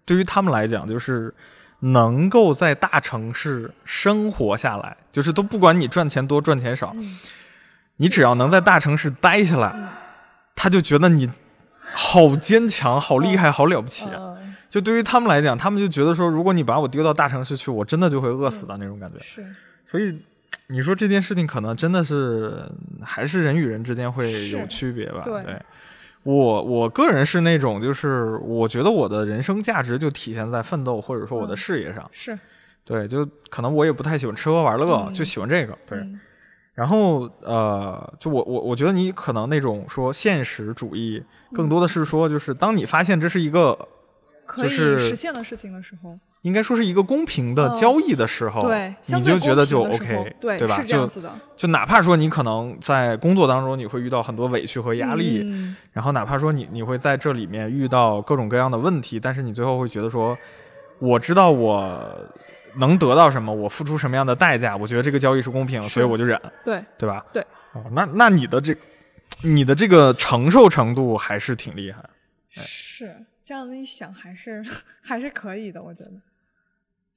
[0.06, 1.34] 对于他们来讲，就是。
[1.82, 7.18] 能够在大城市生活下来，就是都不管你赚钱多赚钱少，嗯
[7.96, 9.88] 你只要能在大城市待下来，嗯
[10.58, 11.30] 他就觉得你
[11.82, 14.10] 好坚强、好厉害、好了不起。
[14.10, 14.38] 呃，
[14.70, 19.18] 就对于他们来讲，他们就觉得说，如果你把我丢到大城市去，我真的就会饿死的那种感觉。
[19.20, 19.46] 是
[19.86, 20.22] 所以，
[20.70, 22.63] 你说这件事情可能真的是
[23.03, 25.22] 还是人与人之间会有区别吧？
[25.24, 25.43] 对
[26.24, 32.07] 我我个人是那种，就是我觉得我的人生价值就体现在奋斗，或者说我的嗯事业上。
[32.11, 32.38] 是，
[32.84, 35.78] 对，就可能我也不太喜欢吃喝玩乐，嗯就喜欢这个。
[35.88, 36.20] 对，嗯
[36.76, 43.78] 然后呃，就我我我觉得你可能那种说现实主义，更多的是说，就是当你发现这是一个
[44.45, 50.76] 可以就是实现的事情的时候，应该说是一个公平的嗯交易的时候，对，你就觉得就 OK，对，吧？
[50.82, 60.38] 是这样就子的，就哪怕说你可能在工作当中你会遇到很多委屈和压力，嗯然后哪怕说你你会在这里面遇到各种各样的问题，但是你最后会觉得说，
[61.00, 62.08] 我知道我
[62.78, 67.26] 能得到什么，我付出什么样的代价，我觉得这个交易是公平的，所以我就忍，对，对吧？
[67.34, 67.46] 对。
[67.74, 68.76] 哦，那那你的这，
[69.44, 72.02] 你的这个承受程度还是挺厉害。
[72.50, 74.64] 是这样子一想，还是
[75.04, 76.12] 还是可以的，我觉得。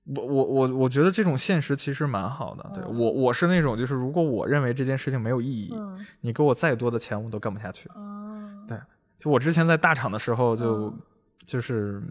[0.05, 2.70] 我我我我觉得这种现实其实蛮好的。
[2.74, 7.88] 对嗯我我是那种就是如果我认为这件事情没有意义，嗯你给我再多的钱我都干不下去。
[7.90, 8.76] 啊，对
[9.18, 10.98] 就我之前在大厂的时候就、嗯
[11.44, 12.03] 就是。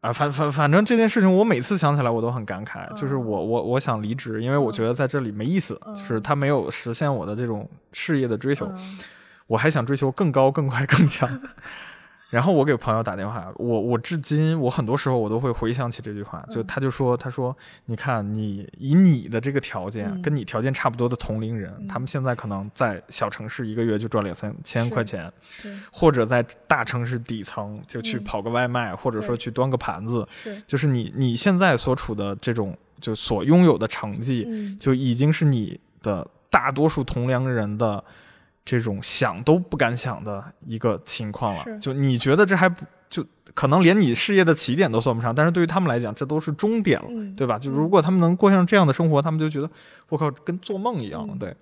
[0.00, 2.92] 啊，反反反正这件事情，我每次想起来我都很感慨。
[2.94, 8.66] 就是嗯我我我想离职，因为我觉得在这里没意思，嗯就是他没有实现我的这种事业的追求。
[8.66, 8.98] 嗯
[9.48, 11.28] 我还想追求更高、更快、更强。
[12.32, 17.54] 然后我给朋友打电话，我我至今我很多时候我都会回想起这句话，就嗯他就说，他说，
[17.84, 20.22] 你看你以你的这个条件，嗯。
[20.22, 21.86] 跟你条件差不多的同龄人，嗯。
[21.86, 25.30] 他们现在可能在小城市一个月就赚两三千块钱，
[25.92, 28.24] 或者在大城市底层就去嗯。
[28.24, 34.78] 跑个外卖，或者说去端个盘子，是，就是你你现在所处的这种就所拥有的成绩，嗯。
[34.80, 38.02] 就已经是你的大多数同龄人的
[38.64, 41.78] 这种想都不敢想的一个情况了。
[41.78, 47.58] 就你觉得这还不就可能连你事业的起点都算不上，但是对于他们来讲，这都是终点了，嗯对吧？
[47.58, 49.68] 就嗯如果他们能过上这样的生活，他们就觉得
[50.08, 51.54] 我靠，跟做梦一样，嗯对。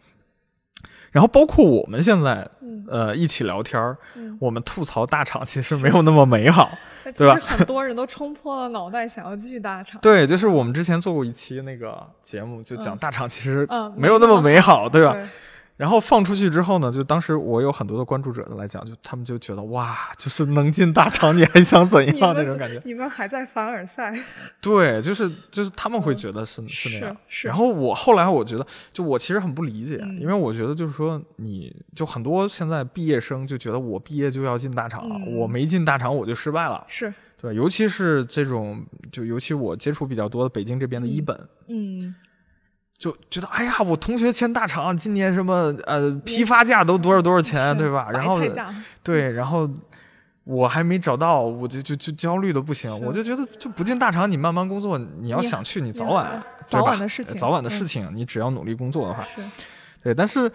[1.11, 6.70] 然后包括我们现在嗯呃一起聊天儿，嗯，我们吐槽大厂其实没有那么美好。
[7.16, 9.98] 对吧实很多人都冲破了脑袋想要去大厂。
[10.03, 15.14] 对，就是我们之前做过一期那个节目，就讲嗯大厂其实嗯，没有那么美好，对吧？
[15.14, 15.26] 对
[15.80, 22.78] 然后放出去之后呢，就当时我有很多的关注者来讲，就他们就觉得哇，就是能进大厂，你还想怎样那种感觉？
[22.84, 24.12] 你们还在凡尔赛，
[24.60, 27.16] 对，就是就是他们会嗯觉得是、是那样。
[27.26, 27.48] 是。
[27.48, 30.20] 然后我后来我觉得，就我其实很不理解，嗯。
[30.20, 35.34] 因为我觉得就是说，你就很多现在毕业生就觉得我毕业就要进大厂，嗯。
[35.34, 37.10] 我没进大厂我就失败了，是，
[37.40, 41.48] 对，尤其是这种，就尤其我接触比较多的北京这边的一本。
[41.68, 42.14] 嗯，
[43.01, 48.09] 就觉得哎呀，我同学签大厂，今年什么呃批发价都多少多少钱，对吧？
[48.12, 48.38] 然后
[49.03, 49.66] 对，然后
[50.44, 52.94] 我还没找到，我就就就焦虑的不行。
[53.01, 59.42] 我就觉得就不进大厂，你慢慢工作，你要想去，你你早晚早吧晚的事情早晚的事嗯情，你只要努力工作的话，是
[60.03, 60.14] 对。
[60.14, 60.53] 但是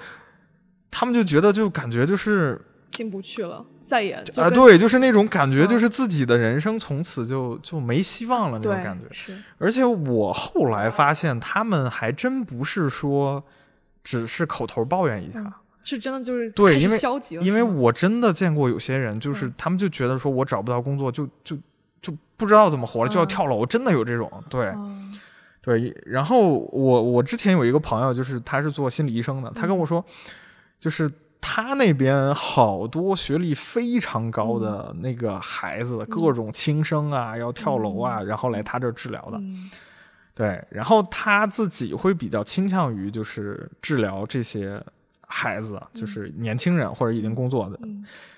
[0.92, 2.64] 他们就觉得就感觉就是
[2.96, 9.06] 进不去了，再也啊，跟对，就是那种感觉，嗯就是自己的人生从此就就没希望了那种感觉。
[9.12, 13.44] 是而且我后来发现，他们还真不是说
[14.04, 15.40] 只是口头抱怨一下。
[15.40, 15.54] 嗯
[15.88, 21.56] 是真的就是对因为消极了，因为我真的见过有些人，就是嗯他们就觉得说我找不到工作，就就
[22.02, 24.28] 就不知道怎么活了，就要嗯跳楼，真的有这种。
[24.50, 25.14] 对，嗯
[25.62, 30.04] 对，然后我我之前有一个朋友，就是他是做心理医生的，他跟我说，
[30.80, 31.08] 就是
[31.48, 39.40] 他那边好多学历非常高的那个孩子，各种轻生啊，要跳楼啊，然后来他这儿治疗的。
[40.34, 44.84] 对，然后他自己会比较倾向于就是治疗这些
[45.28, 47.80] 孩子，就是年轻人或者已经工作的。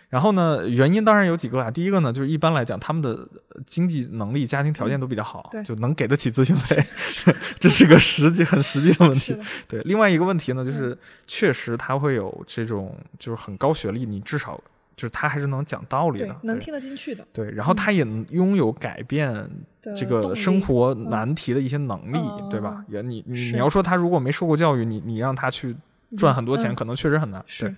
[0.09, 1.69] 然后呢，原因当然有几个啊。
[1.69, 3.27] 第一个呢，就是一般来讲，他们的
[3.65, 6.81] 经济能力、家庭条件都比较好，就能给得起咨询费，
[7.59, 9.37] 这是个实际、很实际的问题。
[9.67, 10.97] 对，另外一个问题呢，就是
[11.27, 14.57] 确实他会有这种就是很高学历，你至少
[14.95, 17.27] 就是他还是能讲道理的，能听得进去的。
[17.33, 19.49] 对，然后他也拥有改变
[19.97, 22.17] 这个生活难题的一些能力，
[22.49, 22.81] 对吧？
[22.87, 25.75] 也你你你要说他如果没受过教育，你你让他去
[26.15, 27.43] 赚很多钱，可能确实很难。
[27.45, 27.75] 是。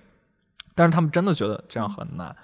[0.80, 2.34] 但是他们真的觉得这样很难，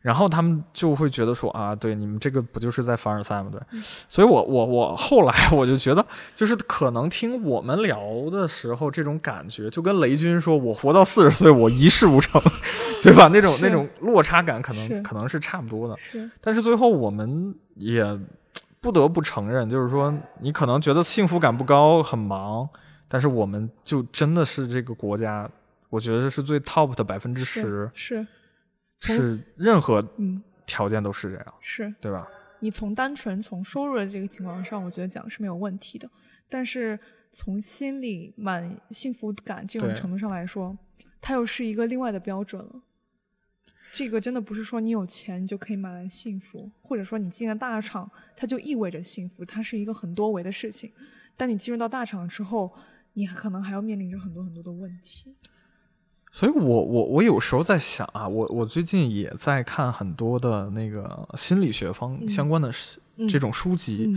[0.00, 3.48] 然后他们就会觉得说啊，对，你们这个不就是在凡尔赛吗？
[3.50, 3.60] 对，
[4.08, 6.06] 所以我我我后来我就觉得，
[6.36, 8.00] 就是可能听我们聊
[8.30, 12.40] 的时候，这种感觉就跟雷军说“我活到四十岁，我一事无成”，
[13.02, 13.28] 对吧？
[13.32, 15.96] 那种那种落差感，可能可能是差不多的。
[15.96, 18.16] 是，但是最后我们也
[18.80, 22.68] 不得不承认，就是说你可能觉得幸福感不高，很忙，
[23.08, 25.50] 但是我们就真的是这个国家。
[25.96, 28.26] 我觉得是最 top 的百分之十，是
[28.98, 30.06] 是任何
[30.66, 32.28] 条件都是这样，是对吧？
[32.60, 36.06] 你从单纯从收入的这个情况上，我觉得讲是没有问题的。
[36.50, 36.98] 但是
[37.32, 40.76] 从心理满幸福感这种程度上来说，
[41.18, 42.82] 它又是一个另外的标准了。
[43.90, 50.92] 这个真的不是说你有钱就可以买来幸福，或者说你进了大厂它就意味着幸福，它是一个很多维的事情。
[51.38, 52.70] 但你进入到大厂之后，
[53.14, 55.34] 你可能还要面临着很多很多的问题。
[56.36, 62.70] 所以，我我我有时候在想啊，我我最近也在看很多的那个心理学方相关的
[63.26, 64.14] 这种书籍。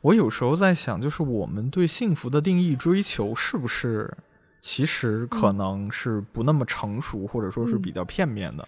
[0.00, 4.10] 我有时候在想，就是我们对幸福的定义追求，是不是
[4.62, 8.66] 其实可能是不那么成熟，或者说是比较片面的？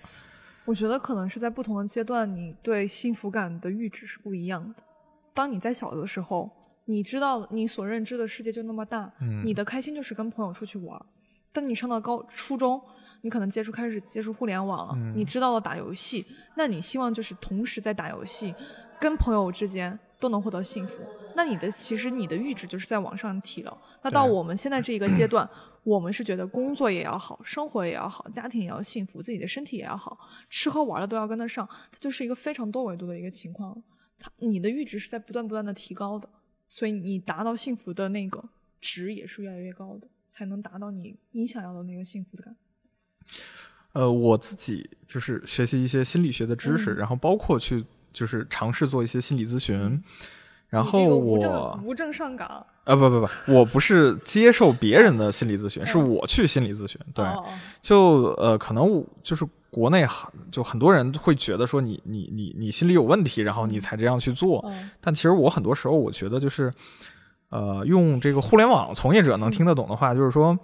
[0.66, 4.84] 我觉得可能是在不同的阶段，你对幸福感的阈值是不一样的。
[5.32, 6.50] 当你在小的时候，
[6.84, 9.10] 你知道你所认知的世界就那么大，
[9.42, 11.00] 你的开心就是跟朋友出去玩。
[11.52, 12.80] 当你上到高初中，
[13.22, 16.24] 你可能接触开始接触互联网了，你知道了打游戏，
[16.56, 18.54] 那你希望就是同时在打游戏，
[19.00, 21.02] 跟朋友之间都能获得幸福。
[21.34, 23.78] 那你的其实你的阈值就是在往上提了。
[24.02, 25.48] 那到我们现在这一个阶段，
[25.84, 33.80] 我们是觉得工作也要好，生活也要好，家庭也要幸福，自己的身体也要好，吃喝玩乐都要跟得上，它就是一个非常多维度的一个情况。
[34.18, 36.28] 它你的阈值是在不断不断的提高的，
[36.68, 38.42] 所以你达到幸福的那个
[38.80, 40.08] 值也是越来越高的。
[40.30, 42.56] 才能达到你你想要的那个幸福感。
[43.92, 50.02] 呃，我自己就是学习一些心理学的知识，然后包括去就是尝试做一些心理咨询。
[50.68, 52.64] 然后我无证上岗。
[52.84, 57.00] 啊不不不，我不是接受别人的心理咨询，是我去心理咨询。
[57.12, 57.26] 对，
[57.82, 64.64] 就呃，可能就是国内很就很多人会觉得说你你你你心理有问题，然后你才这样去做。
[65.00, 66.72] 但其实我很多时候我觉得就是。
[67.50, 70.56] 呃，用这个互联网从业者能听得懂的话，就是说，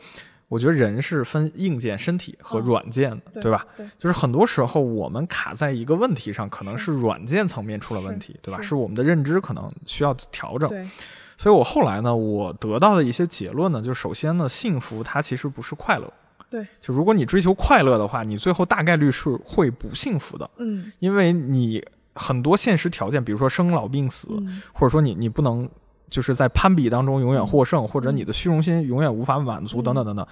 [0.49, 3.66] 我觉得人是分硬件、身体和软件的，对吧？
[3.76, 8.62] 对，就是很多时候我们卡在一个问题上，可能是软件层面出了问题，对吧？
[8.62, 10.68] 是我们的认知可能需要调整。
[10.68, 10.89] 对，
[11.37, 16.09] 所以我后来呢，我得到的一些结论呢，就首先呢，幸福它其实不是快乐。
[16.49, 20.49] 对，就如果你追求快乐的话，你最后大概率是会不幸福的。
[20.59, 21.84] 嗯，因为你
[22.14, 24.28] 很多现实条件，比如说生老病死，
[24.72, 25.68] 或者说你你不能。
[26.09, 30.27] 就是在攀比当中永远获胜，或者你的虚荣心永远无法满足，等等等等。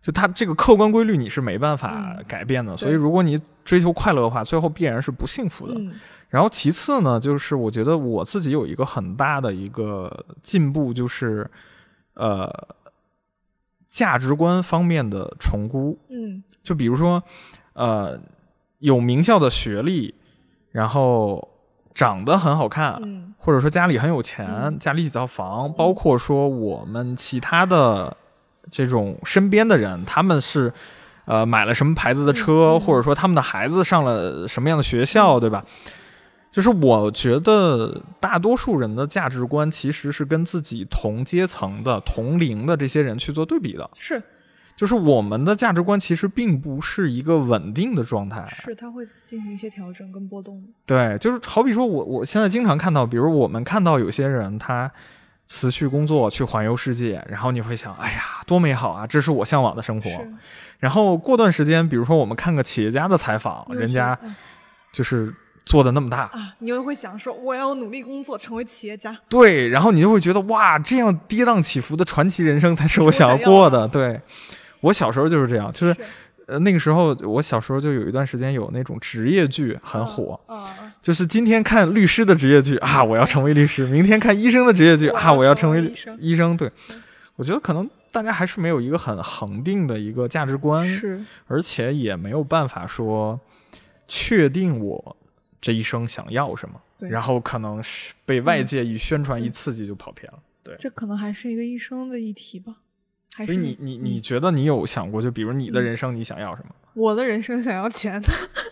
[0.00, 5.80] 就它这个客观规律你是没办法改变的，所以如果你追求快乐的话，最后必然是不幸福的。
[6.28, 11.48] 然后其次呢，就是我觉得我自己有一个很大的一个进步，就是
[12.14, 12.50] 呃
[13.88, 15.96] 价值观方面的重估。
[16.08, 17.22] 嗯，就比如说
[17.74, 18.18] 呃
[18.80, 20.12] 有名校的学历，
[20.72, 21.48] 然后。
[21.94, 23.00] 长得很好看，
[23.38, 28.16] 或者说家里很有钱，家里几套房，包括说我们其他的
[28.70, 30.72] 这种身边的人，他们是
[31.24, 35.64] 呃买了什么牌子的车，或者说他们的孩子上了什么样的学校，对吧？
[36.50, 44.22] 就是我觉得大多数人的价值观其实是跟自己同阶层的、同龄的这些人去做对比的，是。
[44.82, 50.60] 就是我们的价值观其实并不是一个稳定的状态，是它会进行一些调整跟波动。
[50.84, 54.90] 对，就是好比说我我现在经常看到，比如我们看到有些人他
[55.46, 60.10] 辞去工作去环游世界，然后你会想，哎呀，多美好啊，这是我向往的生活。
[60.80, 64.18] 然后过段时间，比如说我们看个企业家的采访，人家
[64.92, 65.32] 就是
[65.64, 69.16] 做的那么大啊，你又会想说我要努力工作，成为企业家。
[69.28, 73.86] 对，然后你就会觉得哇，这样跌宕起伏的传奇人生才是我想要过的。
[73.86, 74.20] 对，
[74.82, 75.96] 我小时候就是这样，就是
[76.60, 80.38] 那个时候我小时候就有一段时间有那种职业剧很火，
[81.00, 86.56] 就是今天看律师的职业剧啊，我要成为律师；明天看医生的职业剧啊，我要成为医生医生。
[86.56, 87.02] 对嗯，
[87.36, 93.40] 我觉得可能大家还是没有一个很恒定的一个价值观，是而且也没有办法说
[94.06, 95.16] 确定我
[95.60, 96.74] 这一生想要什么，
[97.08, 100.38] 然后可能是被外嗯界一宣传一刺激就跑偏了。
[100.64, 102.74] 对这可能还是一个一生的议题吧。
[103.34, 106.74] 还所以你你你嗯觉得你有想过，就比如你的嗯人生你想要什么？
[106.94, 108.20] 我的人生想要钱，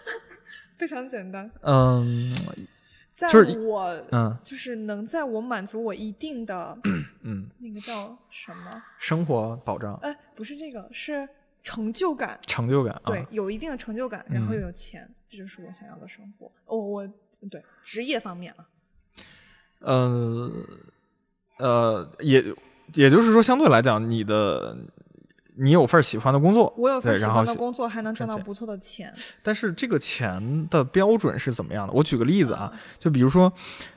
[0.79, 2.35] 非常简单，嗯
[3.15, 6.77] 在我嗯就是能在我满足我一定的
[7.23, 8.83] 嗯，那个叫什么？
[8.99, 11.29] 生活保障、哎，不是这个，是
[11.63, 12.39] 成就感。
[12.47, 16.51] 成就感啊对，，有一定的成就感，然后嗯又有钱，这就是我想要的生活。
[16.65, 17.09] 我，我
[17.51, 18.67] 对职业方面啊，
[19.81, 20.51] 呃
[21.59, 22.43] 呃，也
[22.95, 24.77] 也就是说，相对来讲，你的
[25.57, 29.13] 你有份喜欢的工作，我有份喜欢的工作，还能赚到不错的钱。
[29.43, 31.93] 但是这个钱的标准是怎么样的？
[31.93, 33.53] 我举个例子啊，就比如说，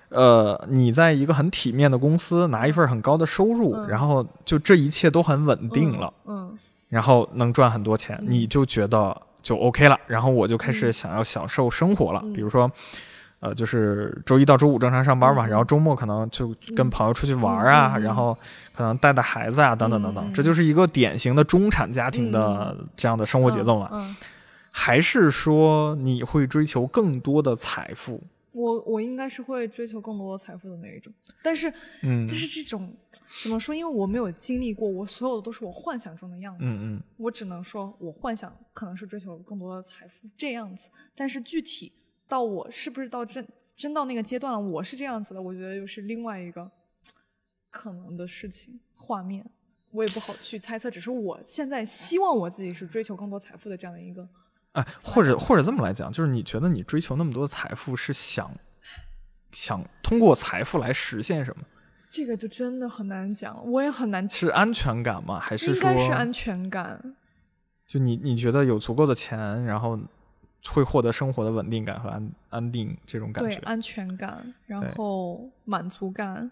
[0.09, 6.57] 呃，你在一个很体面的公司拿一份很高的收入，嗯然后就这一切都很稳定了，嗯，
[6.89, 12.69] 然后能赚很多钱，嗯你就觉得就 OK 了，然后我就开始嗯想要享受生活了，嗯比如说。
[13.43, 18.33] 呃，就是周一到周五正常上班嘛，嗯然后周末可能就跟嗯朋友出去玩啊，然后
[18.73, 23.89] 可能带带孩子啊，等等等等，这就是一个典型的中产家庭的这样的生活节奏了。
[23.91, 24.15] 嗯，
[24.71, 28.23] 还是说你会追求更多的财富？
[28.53, 31.67] 我我应该是会追求更多的财富的那一种，但是
[32.03, 32.95] 嗯但是这种
[33.41, 33.75] 怎么说？
[33.75, 36.79] 因为我没有经历过，我所有的都是我幻想中的样子。
[36.79, 41.91] 嗯嗯我只能说，我幻想可能是追求更多的财富这样子，但是具体
[42.33, 46.71] 到我是不是到真真到那个阶段了，我是这样子的，我觉得又是另外一个
[47.69, 49.45] 可能的事情画面，
[49.91, 50.89] 我也不好去猜测。
[50.89, 54.27] 只是我现在希望我自己是追求更多财富的这样的一个，
[54.71, 58.51] 哎，或者或者这么来讲，就是你觉得你追求那么多财富是想
[59.51, 61.63] 想通过财富来实现什么？
[62.09, 65.39] 这个就真的很难讲，我也很难，是安全感吗？
[65.39, 67.15] 还是应说该是安全感。
[67.85, 69.99] 就你你觉得有足够的钱，然后
[70.69, 73.49] 会获得生活的稳定感和安安定这种感觉？
[73.49, 76.49] 对安全感，然后满足感，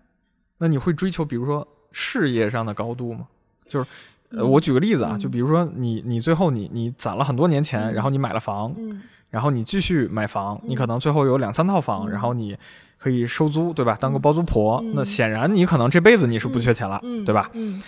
[0.58, 3.28] 那你会追求比如说事业上的高度吗？
[3.66, 4.12] 就是
[4.44, 12.58] 我举个例子啊，嗯就比如说你你最后你你攒了很多年钱，嗯然后你买了房，嗯然后你继续买房，你嗯可能最后有两三套房，嗯然后你
[12.98, 13.98] 可以收租，对吧？
[14.00, 17.50] 当个嗯包租婆，嗯那显然你可能这辈子你是不缺钱了，嗯，对吧？
[17.54, 17.82] 嗯，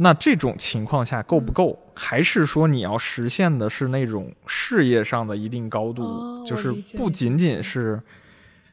[0.00, 1.78] 那这种情况下够不够？
[1.94, 8.00] 还是说你要实现的是那种事业上的一定高度，哦就是不仅仅是。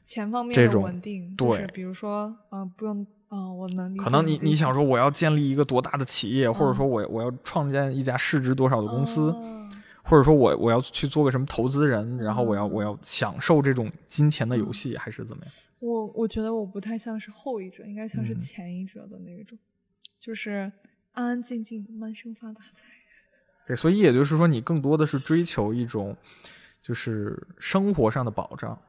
[0.03, 6.75] 钱方面的这种稳定，就是对比如说，嗯、不用，嗯、我能理解可能你你想说我要建立一个多大的企业，或者嗯。
[6.75, 9.71] 说我我要创建一家市值多少的公司，哦。
[10.03, 12.71] 或者说我我要去做个什么投资人，然后我要嗯。
[12.71, 15.51] 我要享受这种金钱的游戏，还是怎么样？
[15.79, 18.39] 我我觉得我不太像是后一者，应该像是嗯。
[18.39, 19.57] 前一者的那种，
[20.19, 20.71] 就是
[21.15, 22.83] 安安静静、满身发大财。
[23.67, 26.15] 对，所以也就是说，你更多的是追求一种
[26.81, 28.79] 就是生活上的保障，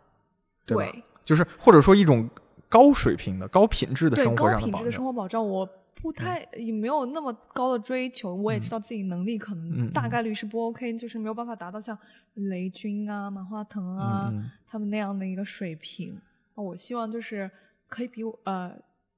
[0.66, 0.92] 对吧？
[0.92, 2.28] 对就是或者说一种
[2.68, 5.04] 高水平的、高品质的对，生活品质的生。
[5.04, 8.34] 活保障，我不太、也没有那么高的追求。
[8.34, 11.98] 我也嗯知道自己能力可嗯能大嗯概率是不 OK，、就是没有办法达到像
[12.34, 14.30] 雷军啊、马化腾啊、
[14.66, 16.20] 他们那样的一个水平。
[16.54, 17.50] 我希望就是
[17.88, 18.72] 可以比我呃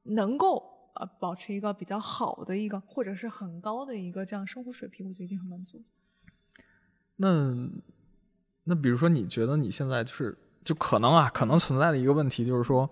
[0.04, 0.62] 能够
[0.98, 5.82] 呃保持一个比较好的一个或者是很高的一个这样生活水平，我就已经很满足。
[7.16, 7.54] 那
[8.64, 12.88] 那比如说，你觉得你现在就是就可能啊，可能存在的一个问题就是说，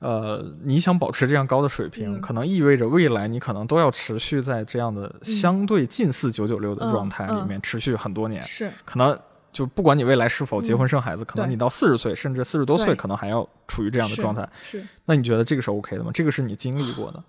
[0.00, 8.42] 呃，你想保持这样高的水平，嗯可能意味着未来你可能都要持续在这样的相对近似九九六的嗯状态里嗯面持续很多年。
[8.42, 9.18] 是可能
[9.58, 14.48] 就不管你未来是否结婚嗯生孩子，可能你到四十岁甚至四十多岁，可能还要处于这这样的状态。
[14.62, 14.86] 是。
[15.06, 16.12] 那你觉得这个是 OK 的吗？
[16.14, 17.24] 这个是你经历过的，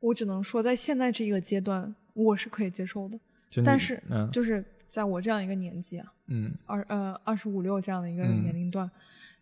[0.00, 3.16] 我只能说，在现在这个阶段，我是可以接受的。
[3.64, 8.90] 但是嗯就是在我这样一个年纪啊，嗯二呃二十五六这样的一个嗯年龄段，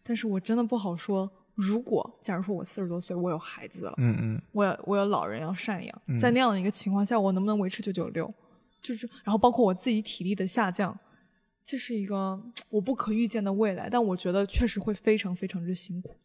[0.03, 1.31] 但是我真的不好说。
[1.55, 8.31] 如果假如说我四十多岁，我有孩子了，嗯嗯我有我有老人要赡养，嗯在那样的一个情况下，我能不能维持九九六？
[8.83, 10.99] 就是然后包括我自己体力的下降，
[11.71, 12.41] 这是一个
[12.71, 16.17] 我不可预见的未来，但我觉得确实会非常非常之辛苦。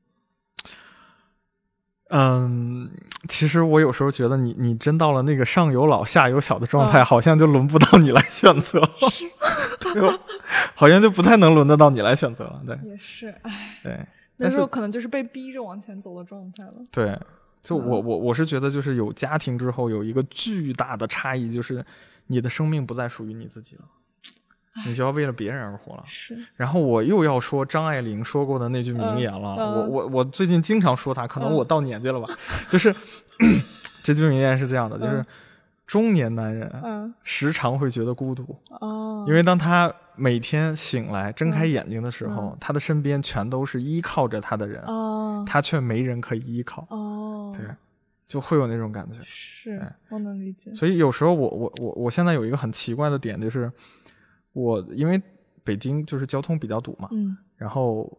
[2.10, 2.90] 嗯，
[3.30, 8.90] 其实我有时候觉得你你真到了那个上有老下有小的状态，嗯好像就轮不到你来选择了。
[9.94, 10.20] 对吧？
[10.74, 12.64] 好像就不太能轮得到你来选择了。
[12.66, 14.06] 对也是，哎，对，
[14.38, 16.74] 那时候可能就是被逼着往前走的状态了。
[16.90, 17.16] 对，
[17.62, 21.86] 就我嗯我我是觉得，就是有家庭之后有一个巨大的差异，就是
[22.28, 23.84] 你的生命不再属于你自己了，
[24.86, 26.04] 你就要为了别人而活了。
[26.06, 31.54] 是，然后我又要说张爱玲说过的那句名言了，我我我最近经常说她，可能嗯。
[31.54, 32.28] 我到年纪了吧，
[32.70, 32.94] 就是
[34.04, 35.26] 这句名言是这样的，就是嗯。
[35.88, 41.70] 中年男人嗯，时常会觉得孤独，哦，因为当他每天醒来睁开嗯。
[41.70, 42.58] 眼睛的时候，嗯。
[42.60, 47.64] 他的身边全都是依靠着他的人，哦，他却没人可以依靠，哦，对，
[48.28, 49.20] 就会有那种感觉。
[49.22, 50.74] 是哎我能理解。
[50.74, 53.72] 所以有时候我我我我现在有一个很奇怪的点，就是
[54.56, 55.22] 我因为
[55.64, 57.36] 北京就是交通比较堵嘛，嗯。
[57.58, 58.12] 然后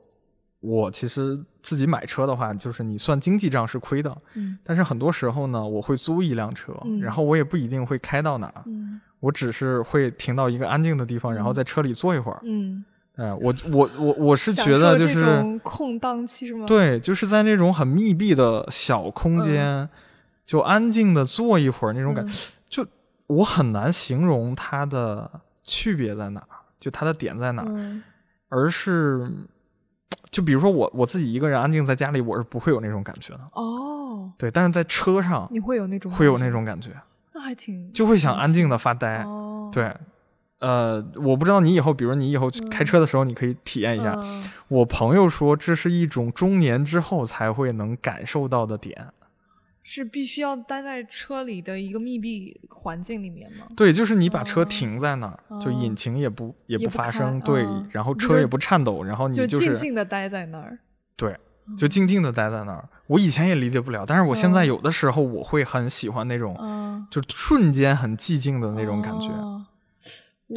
[0.60, 4.58] 我其实自己买车的话，就是你算经济账是亏的，嗯。
[4.62, 9.00] 但是很多时候呢，我会租一辆车，嗯然后我也不一定会开到哪儿，嗯。
[9.20, 12.38] 我只是会停到一个安静的地方，然后在车里坐一会儿。
[12.44, 12.84] 嗯，
[13.16, 19.88] 哎，我我我我是觉得就是空档期是吗？，对，就是在那种很密闭的小空间，
[20.44, 22.30] 就安静的坐一会儿那种感，嗯。
[22.68, 22.86] 就
[23.28, 25.28] 我很难形容它的
[25.66, 26.48] 区别在哪儿，
[26.80, 28.02] 就它的点在哪儿，嗯
[28.48, 29.28] 而是
[30.30, 33.40] 就比如说我我自己一个人安静在家里，我是不会有那种感觉的。
[33.52, 36.90] 哦，对，但是在车上你会有那种会有那种感觉，
[37.34, 39.22] 那还挺就会想安静的的发呆。
[39.24, 39.92] 哦，对，
[40.60, 44.14] 呃，我不知道你以后，比如你以后嗯开车的时候，你可以体验一下。
[44.16, 49.12] 嗯我朋友说，这是一种中年之后才会能感受到的点。
[49.88, 53.68] 是必须要待在车里的一个密闭环境里面吗？
[53.76, 60.76] 对，就是你把车哦停在那儿，就哦引擎也不也不发声，对哦，然后车也不颤抖，然后你就就是静静的待在那儿。
[61.14, 61.38] 对，
[61.78, 62.88] 就静静的待在那儿。
[63.06, 69.28] 我以前也理解不了，但是我现在嗯有的时候我会很喜欢那种，嗯，就瞬间很寂静的那种感觉。
[69.28, 69.64] 哦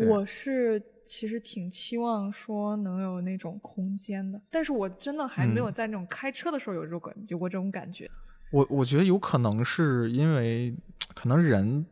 [0.08, 8.10] 我是其实挺期望说能有那种空间的，但是我真的还没有嗯在那种开车的时候有这种感有过这种感觉。
[8.52, 10.74] 我我觉得有可能是因为，
[11.14, 11.86] 可能人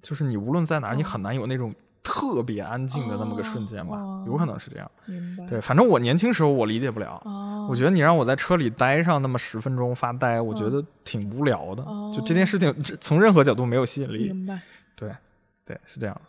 [0.00, 4.90] 就是你无论在哪儿，你哦很难有那种特别安静的那么个瞬间吧，哦有可能是这样。
[5.48, 7.20] 对，反正我年轻时候我理解不了。
[7.24, 11.82] 哦，我觉得你让我在车里待上那么十分钟发呆，我觉得挺无聊的。
[11.82, 14.32] 哦就这件事情，这从任何角度没有吸引力。
[14.32, 14.60] 明白。
[14.94, 15.10] 对，
[15.64, 16.20] 对，是这样。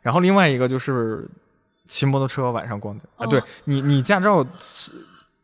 [0.00, 1.28] 然后另外一个就是
[1.86, 4.92] 骑摩托车晚上逛街啊，哦对你，你驾照是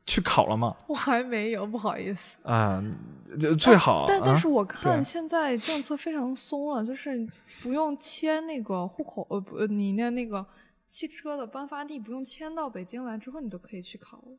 [0.06, 0.76] 去考了吗？
[0.86, 2.36] 我还没有，不好意思。
[2.42, 2.82] 啊、
[3.40, 4.04] 就最好。
[4.06, 7.26] 但但啊是我看现在政策非常松了，就是
[7.62, 10.44] 不用迁那个户口，呃不，你那那个
[10.86, 14.38] 汽车的颁发地不用迁到北京来之后，你都可以去考了。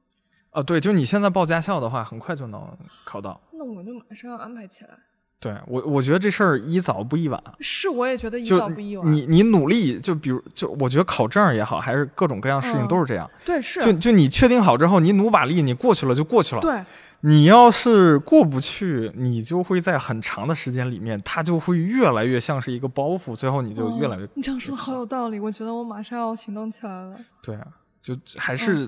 [0.51, 3.41] 啊，对，就你现在报驾校的话，很快就能考到。
[3.51, 4.97] 那我就马上要安排起来。
[5.39, 9.11] 对我，我觉得这事儿一早不一晚，是，我也觉得一早不一晚。
[9.11, 13.29] 你你努力，就比如就我觉得考证也好，还是各种各样事情嗯都是这样。
[13.45, 16.61] 对是，就就你确定好之后，你努把力，你过去了就过去了。
[16.61, 16.83] 对
[17.21, 27.15] 你要是过不去，你就会在很长的时间里面，它就会越来越像是一个包袱，最后你就越来越、嗯你这样说的好有道理，我觉得我马上要行动起来了。
[27.41, 27.67] 对啊，
[28.01, 28.87] 就还是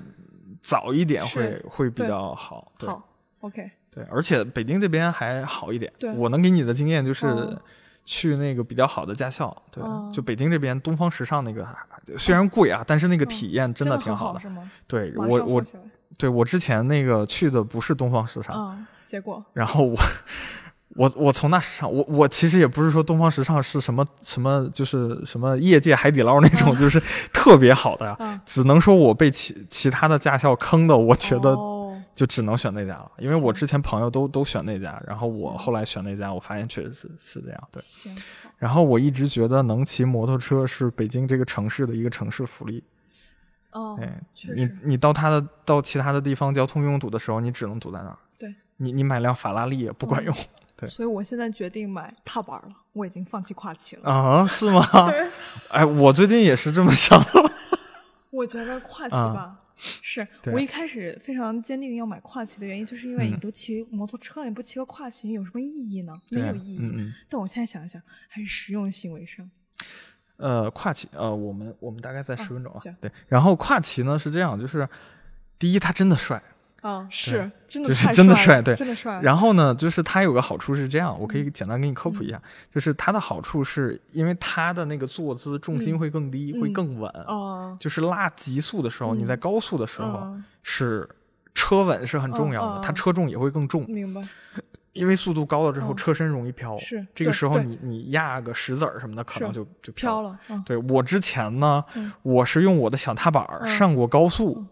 [0.62, 2.70] 早一点会、是会比较好。
[2.78, 3.08] 对好
[3.40, 5.92] ，OK，对，而且北京这边还好一点。
[5.98, 7.60] 对我能给你的经验就是哦
[8.04, 9.54] 去那个比较好的驾校。
[9.70, 11.66] 对，哦就北京这边东方时尚那个
[12.16, 14.38] 虽然贵啊，但是那个体验真的的挺好的。
[14.38, 14.70] 很是吗？
[14.86, 15.62] 对我我。
[16.16, 19.96] 对我之前那个去的不是东方时尚，嗯，结果然后我
[20.96, 27.00] 我我从那时尚，我我其实也不是说东方时尚是什么什么，就是什么业界海底捞那种，就是
[27.32, 28.16] 特别好的呀。
[28.18, 31.77] 嗯只能说我被其其他的驾校坑的，我觉得哦
[32.18, 37.68] 就只能选那家了，因为我之前朋友都都选那家，然后我后来选那家，我发现确实是是这样。
[37.70, 38.12] 对，行，
[38.56, 42.82] 然后我一直觉得能骑摩托车是北京这个城市的一个城市福利。
[43.70, 48.18] 哦，哎，你确实你到他的到其他的地方交通拥堵的时候，你只能堵在那儿。
[48.36, 50.34] 对，你你买辆法拉利也不管用。
[50.76, 54.10] 对所以我现在决定买踏板了，我已经放弃跨骑了。
[54.10, 54.84] 啊，是吗？
[55.08, 55.30] 对，
[55.70, 57.52] 哎，我最近也是这么想的。
[58.30, 66.20] 我觉得跨骑啊吧，是我一开始非常坚定要买跨骑的原因，就是因为你嗯都骑摩托车了，你不骑个跨骑有什么意义呢？
[66.30, 66.78] 没有意义。
[66.80, 67.14] 嗯嗯。
[67.28, 69.50] 但我现在想一想，还是实用性为上。
[70.36, 72.80] 呃，跨骑，呃，我们我们大概在十啊分钟啊。
[72.80, 74.88] 行对，然后跨骑呢是这样，就是
[75.58, 76.42] 第一，它真的帅。
[76.80, 79.20] 啊，是真的就是太帅了真的帅对真的帅。
[79.20, 82.40] 然后呢，就是它有个好处是这样，我可嗯以简单给你科普一下，
[82.72, 87.10] 就是它的好处是因为它的那个坐姿重心嗯会更低，会嗯更稳。
[87.26, 91.08] 哦，就是拉极速的时候，你嗯在高速的时候嗯是
[91.54, 93.84] 车稳是很重要的，它车重也会更重。
[93.88, 94.22] 明白。
[94.94, 99.92] 因为速度高了之后，嗯车身容易飘，是这个时候你你压个石子儿什么的，可能就就。
[99.92, 104.64] 飘了，嗯，对我之前呢，嗯我是用我的小踏板上过高速，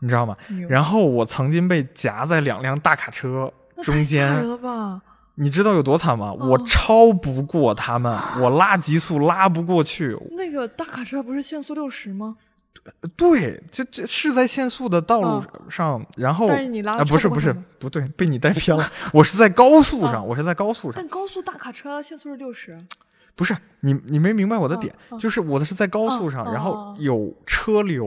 [0.00, 0.36] 你知道吗？
[0.68, 3.52] 然后我曾经被夹在两辆大卡车
[3.82, 4.44] 中间？
[5.36, 6.32] 你知道有多惨吗？
[6.32, 10.16] 我嗯超不过他们，我拉极速拉不过去。
[10.36, 12.36] 那个大卡车不是限速六十吗？
[13.16, 18.84] 对，这这是在限速的道路上，然后嗯但是你拉啊、得不是不是不对，被你带偏了。
[19.12, 22.78] 我是在高速上，啊我是在高速上，但高速大卡车限速是六十，
[23.34, 28.06] 不是你你没明白我的点，就是我的是在高速上，嗯然后哦有车流。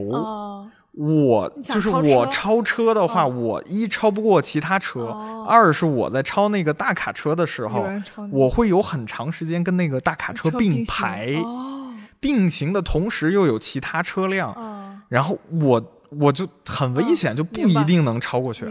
[0.92, 3.40] 啊，我就是我超车的话，嗯。
[3.40, 5.46] 我一超不过其他车，哦。
[5.48, 7.86] 二是我在超那个大卡车的时候
[8.30, 18.66] 我会有很长时间跟那个大卡车并排，哦，并行的同时又有其他车辆，啊，然后我我就很危险，嗯就不一定能超过去。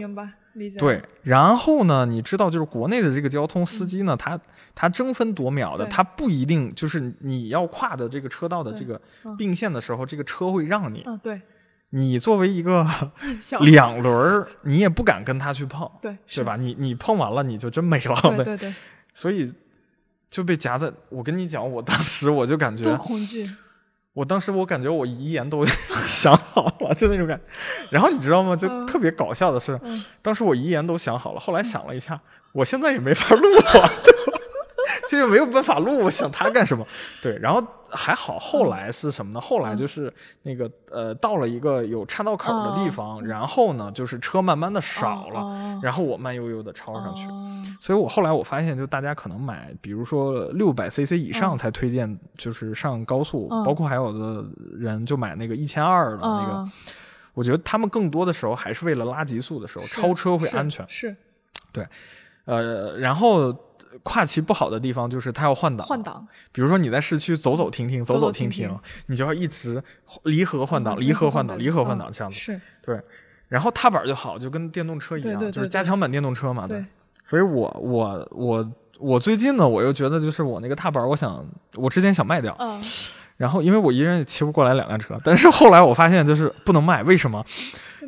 [0.79, 4.39] 对，，然后呢，你知道，就是国内的这个交通司机呢，他
[4.73, 9.37] 他争分夺秒的，他不一定就是你要跨的这个车道的这个嗯。
[9.37, 11.03] 并线的时候，这个车会让你。
[11.05, 11.39] 嗯，对，
[11.91, 12.85] 你作为一个
[13.61, 16.55] 两轮儿，你也不敢跟他去碰，对是对吧？
[16.57, 18.15] 你你碰完了，你就真没了。
[18.35, 18.73] 对对对，
[19.13, 19.53] 所以
[20.29, 20.91] 就被夹在。
[21.09, 23.49] 我跟你讲，我当时我就感多觉，恐惧。
[24.13, 25.63] 我当时我感觉我遗言都
[26.07, 27.43] 想好了，就那种感觉。
[27.91, 28.55] 然后你知道吗？
[28.55, 32.19] 就嗯特别搞笑的是，嗯当时我遗言都想好了，后来想了一下，
[32.51, 34.06] 我现在也没法录啊，对吧？
[35.07, 36.85] 这就没有办法录，我想它干什么？
[37.21, 39.39] 对，然后还好，后来是什么呢？
[39.39, 40.13] 后来就是
[40.43, 47.25] 那个呃，到了一个有岔道口的地方，然后呢，就是车慢慢的少了，哦然后我慢悠悠的超上去。
[47.27, 47.43] 哦
[47.79, 54.43] 所以我后来我发现，就大家可能买，比如说六百 CC 以上嗯才推荐，就是上高速，嗯包括还有的
[54.75, 56.53] 人就买那个一千二的那个。
[56.53, 56.71] 嗯
[57.33, 60.83] 我觉得他们更多的时候还是为了拉极速的时候，超车会安全。
[60.89, 61.15] 是
[61.71, 61.85] 对
[62.45, 63.53] 呃，然后
[64.03, 69.81] 跨骑不好的地方就是它要换挡，换挡，比如说你在市区走走停停，走走走停停停你就要一直
[70.23, 72.37] 离合换挡，嗯离合换挡，离合换嗯挡这样子。
[72.37, 72.61] 是。
[72.81, 72.99] 对，
[73.47, 76.65] 然后踏板就好，就跟电动车一样，就是加强版电动车嘛。
[76.67, 76.85] 对，
[77.23, 81.45] 所以我我我我最近呢，我又觉得就是我那个踏板，我想
[81.75, 82.81] 我之前想卖掉，嗯，
[83.37, 87.43] 然后因为我一人也骑不过来两辆车，但是后来我发现就是不能卖，为什么？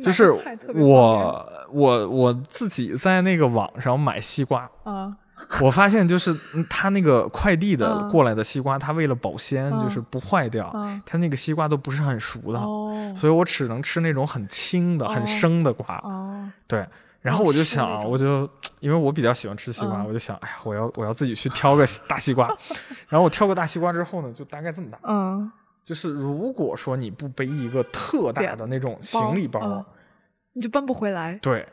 [0.02, 0.30] 就是
[0.74, 5.14] 我我我自己在那个网上买西瓜，便啊，
[5.60, 15.96] 我发现就是嗯它那个快递的嗯过来的西瓜，他为了保鲜，嗯就是不坏掉，嗯它那个西瓜都不是很熟的，哦所以我只能吃那种很青的、很哦生的瓜。
[16.04, 16.86] 哦，对，
[17.20, 18.48] 然后我就想，种我就
[18.78, 22.46] 因为我比较喜欢吃西瓜，嗯我就想，哎呀，我要我要自己去挑个大西瓜。
[23.08, 24.98] 然后我挑个大西瓜之后呢，就大概这么大。
[25.02, 25.50] 嗯，
[25.84, 29.84] 就是如果说你不背一个特大的那种行李包，嗯
[30.52, 31.38] 你就搬不回来。
[31.40, 31.66] 对，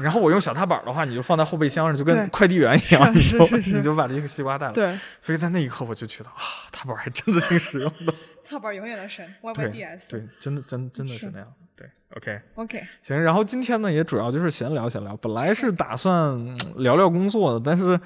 [0.00, 4.72] 然后我用小踏板的话，你就放在后备箱上，就跟快递员一样，你就是是你就把这个西瓜带了。
[4.72, 6.36] 对，所以在那一刻我就觉得啊，
[6.70, 8.14] 踏板还真的挺实用的。
[8.44, 10.10] 踏板永远的神 YYDS。
[10.10, 11.52] 对，真的真真的是是那样。
[11.74, 12.40] 对，OK。
[12.54, 15.16] OK，行，然后今天呢，也主要就是闲聊闲聊。
[15.16, 17.98] 本来是打算嗯聊聊工作的，但是我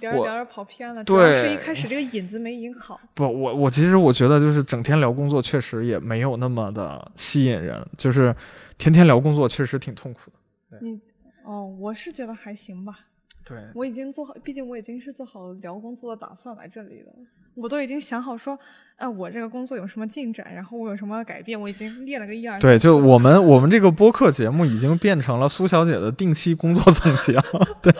[0.00, 3.00] 聊着聊着跑偏了，主要是一开始这个引子没引好。
[3.14, 7.84] 不，我我其实我觉得就是整天聊工作，确实也没有那么的吸引人。
[7.96, 8.34] 就是
[8.76, 10.30] 天天聊工作，确实挺痛苦
[10.70, 10.78] 的。
[10.80, 11.00] 你
[11.48, 13.06] 哦，我是觉得还行吧。
[13.42, 17.12] 对，我已经做好，毕竟我已经是做好聊工作的打算来这里了。
[17.54, 18.56] 我都已经想好说，
[18.96, 22.60] 呃，我这个工作有什么进展，然后我有什么改变，我已经列了个一二三。
[22.60, 27.42] 对，就我们我们这个播客节目已经变成了苏小姐的定期工作总结了。
[27.80, 27.92] 对，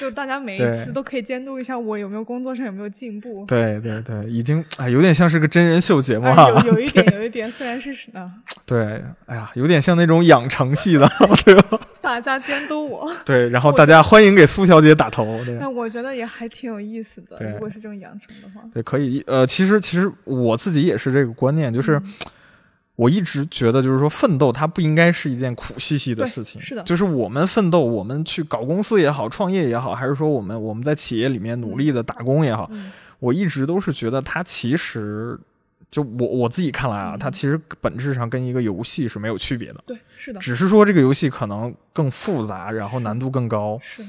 [0.00, 3.44] 就大家每一次都可以监督一下我有没有工作上有没有进步。
[3.46, 6.26] 对对对，已经哎，有点像是个真人秀节目。
[6.64, 8.32] 有有 一点，有一点，虽然是啊，
[8.64, 11.06] 对，哎呀，有点像那种养成系的，
[11.44, 11.78] 对吧？
[12.00, 15.58] 大家监督我， 对，然后大家欢迎给苏小姐打头，对。
[15.60, 17.36] 但我觉得也还挺有意思的。
[17.52, 19.22] 如果是这种养成的话，对，可以。
[19.26, 22.14] 呃，其实其实我自己也是这个观念，就是嗯
[23.00, 26.60] 我一直觉得，就是说奋斗它不应该是一件苦兮兮的事情。
[26.60, 35.38] 是的就是我们奋斗，我们去搞公司也好，创业也好，还是说我们我们在企业里面努力的打工也好，嗯我一直都是觉得它其实。
[35.90, 43.76] 就我我自己看来啊，嗯它其实本质上跟一个游戏是没有区别的，对，是的，只是说这个游戏可能更复杂，然后难度更高。
[43.82, 44.04] 是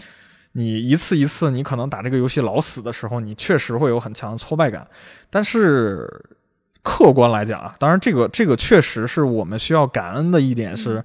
[0.51, 4.85] 你一次一次，你可能打这个游戏老死的时候，你确实会有很强的挫败感。
[5.31, 6.07] 但是
[6.83, 11.03] 客观来讲啊，当然这个这个确实是我们需要感恩的一点是，嗯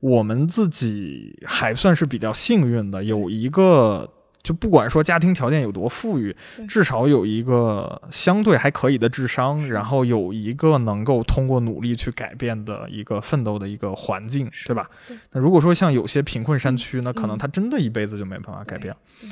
[0.00, 4.08] 我们自己还算是比较幸运的，有一个
[4.44, 6.36] 就不管说家庭条件有多富裕，
[6.68, 14.88] 至少有一个相对还可以的智商，然后有一个能够通过努力去改变的一个奋斗的一个环境，对吧？
[15.08, 18.94] 对那如果说像有些贫困山区，那可能嗯他真的一辈子就没办法改变。
[19.20, 19.28] 对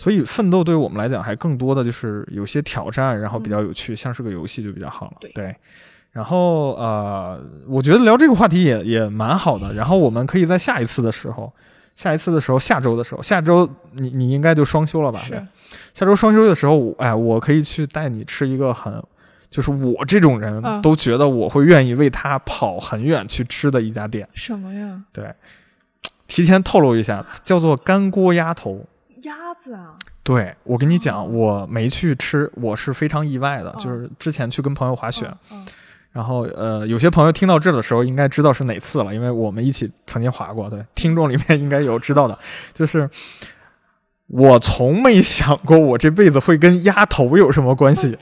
[0.00, 5.16] 所以奋斗对于我们来讲，还更多的就是有些挑战，然后比较有趣，像是个游戏就比较好了。
[5.34, 5.54] 对。
[6.10, 9.74] 然后呃，我觉得聊这个话题也也蛮好的。
[9.74, 11.52] 然后我们可以在下一次的时候，
[11.94, 15.18] 下一次的时候，下周的时候，下周你你应该就双休了吧？
[15.18, 15.34] 是。
[15.92, 18.90] 下周双休的时候，哎，我可以去带你吃一个很，
[19.50, 24.26] 就是我这种人都觉得我会愿意为他跑很远去吃的一家店。
[24.32, 25.02] 什么呀？
[25.12, 25.30] 对，
[26.26, 28.86] 提前透露一下，叫做干锅鸭头。
[29.22, 29.96] 鸭子啊？
[30.22, 33.74] 对，我跟你讲，我没去吃，我是非常意外的。
[33.78, 35.32] 就是之前去跟朋友滑雪。
[36.12, 40.68] 然后，呃，有些朋友听到这的时候，应该知道是哪次了，因为我们一起曾经滑过。
[40.68, 42.38] 对，听众里面应该有知道的，
[42.74, 43.08] 就是
[44.26, 48.18] 我从没想过我这辈子会跟鸭头有什么关系，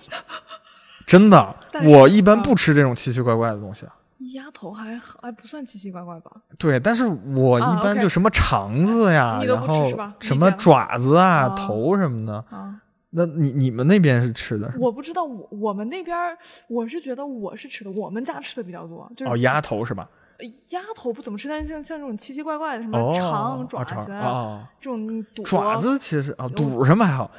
[1.06, 1.56] 真的。
[1.84, 3.86] 我一般不吃这种奇奇怪怪的东西。
[4.34, 6.30] 鸭头还还不算奇奇怪怪吧？
[6.58, 9.88] 对，但是我一般就什么肠子呀，然后
[10.20, 12.44] 什么爪子啊、头什么的。
[13.10, 14.70] 那你你们那边是吃的？
[14.78, 16.14] 我不知道，我我们那边
[16.68, 20.06] 我是觉得我是吃的，我们家吃的比较多，就是哦鸭头是吧？
[20.70, 27.30] 鸭头不怎么吃，但是像像这种奇奇怪怪的什么肠、爪子啊，这种肚爪子其实啊肚什么还好，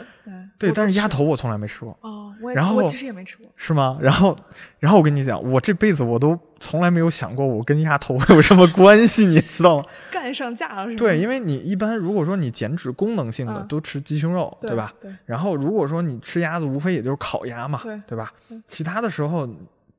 [0.57, 3.97] 对，但是鸭头我从来没吃过哦，然后我其实也没吃过，是吗？
[4.01, 4.35] 然后
[4.79, 9.85] 然后我跟你讲，我这辈子我都从来没有想过我跟鸭头有什么关系，你知道吗？
[10.11, 10.97] 干上架了是吧？
[10.97, 14.93] 对，因为你一般如果说你减脂功能性的都吃鸡胸肉，对吧？
[14.99, 15.15] 对。
[15.25, 18.33] 然后如果说你吃鸭子，无非也就是烤鸭嘛，对对吧？
[18.67, 19.47] 其他的时候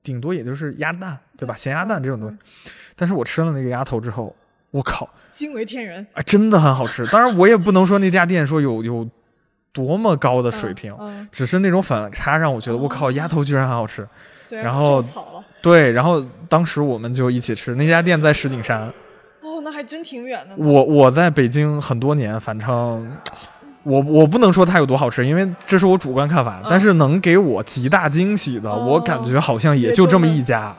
[0.02, 1.54] 顶多也就是鸭蛋，对吧？
[1.54, 2.36] 咸鸭蛋这种东西。
[2.96, 4.34] 但是我吃了那个鸭头之后，
[4.70, 6.06] 我靠，惊为天人！
[6.12, 7.06] 哎，真的很好吃。
[7.06, 9.08] 当然，我也不能说那家店说有有
[9.72, 10.94] 多么高的水平，
[11.32, 14.06] 只是那种反差让我觉得，我靠，鸭头居然很好吃。
[14.62, 15.02] 然后，
[15.62, 17.74] 对，然后当时我们就一起吃。
[17.74, 18.92] 那家店在石景山。
[19.42, 20.54] 哦，那还真挺远的。
[20.56, 23.16] 我我在北京很多年，反正
[23.82, 26.60] 我我不能说它有多好吃，因为这是我主观看法。
[26.68, 30.74] 但是能给我极大惊喜的，我感觉好像也就这么一家。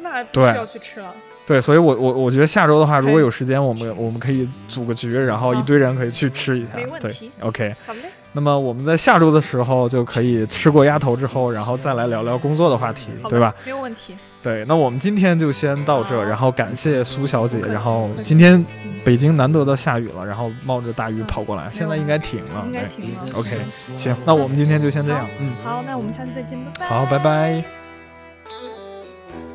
[0.00, 1.12] 那必须要去吃了。
[1.46, 6.70] 对，所以，我我我觉得下周的话，如果有时间，我们我们可以组个局，然后一堆人可以去吃一下。
[7.00, 7.74] 对，OK。
[7.86, 8.00] 好嘞。
[8.32, 13.54] 那么我们在下周的时候就可以吃过鸭头之后，然后再来聊聊工作的话题，对吧？
[13.64, 14.14] 没有问题。
[14.41, 17.59] 对，那我们今天就先到这，然后感谢苏小姐。
[17.59, 18.65] 然后今天
[19.05, 22.63] 北京难得的下雨了，然后冒着大雨跑过来，现在应该停了。
[22.65, 23.25] 应该停了。
[23.35, 23.57] OK，
[23.97, 25.27] 行，那我们今天就先这样。
[25.39, 25.53] 嗯。
[25.63, 26.87] 好，那我们下次再见，拜拜。
[26.87, 27.63] 好，拜拜。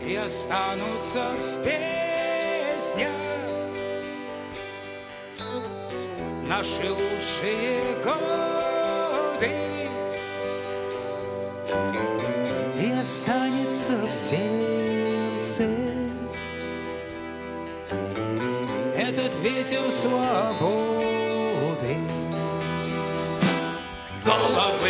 [0.09, 3.11] и останутся в песнях
[6.49, 9.51] наши лучшие годы
[12.79, 12.93] и
[13.72, 15.64] Останется в сердце.
[18.96, 21.18] Этот ветер свободы.
[24.26, 24.81] Головы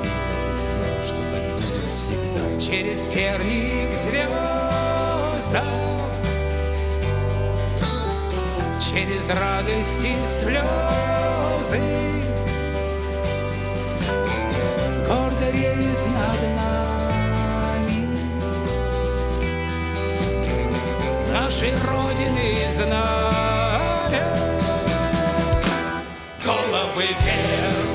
[2.18, 2.60] знал.
[2.60, 5.85] Через терник звезда.
[8.96, 11.82] Через радости слезы.
[15.06, 18.08] Гордо реет над нами.
[21.30, 24.24] Нашей Родины знамя.
[26.42, 27.85] Головы вверх,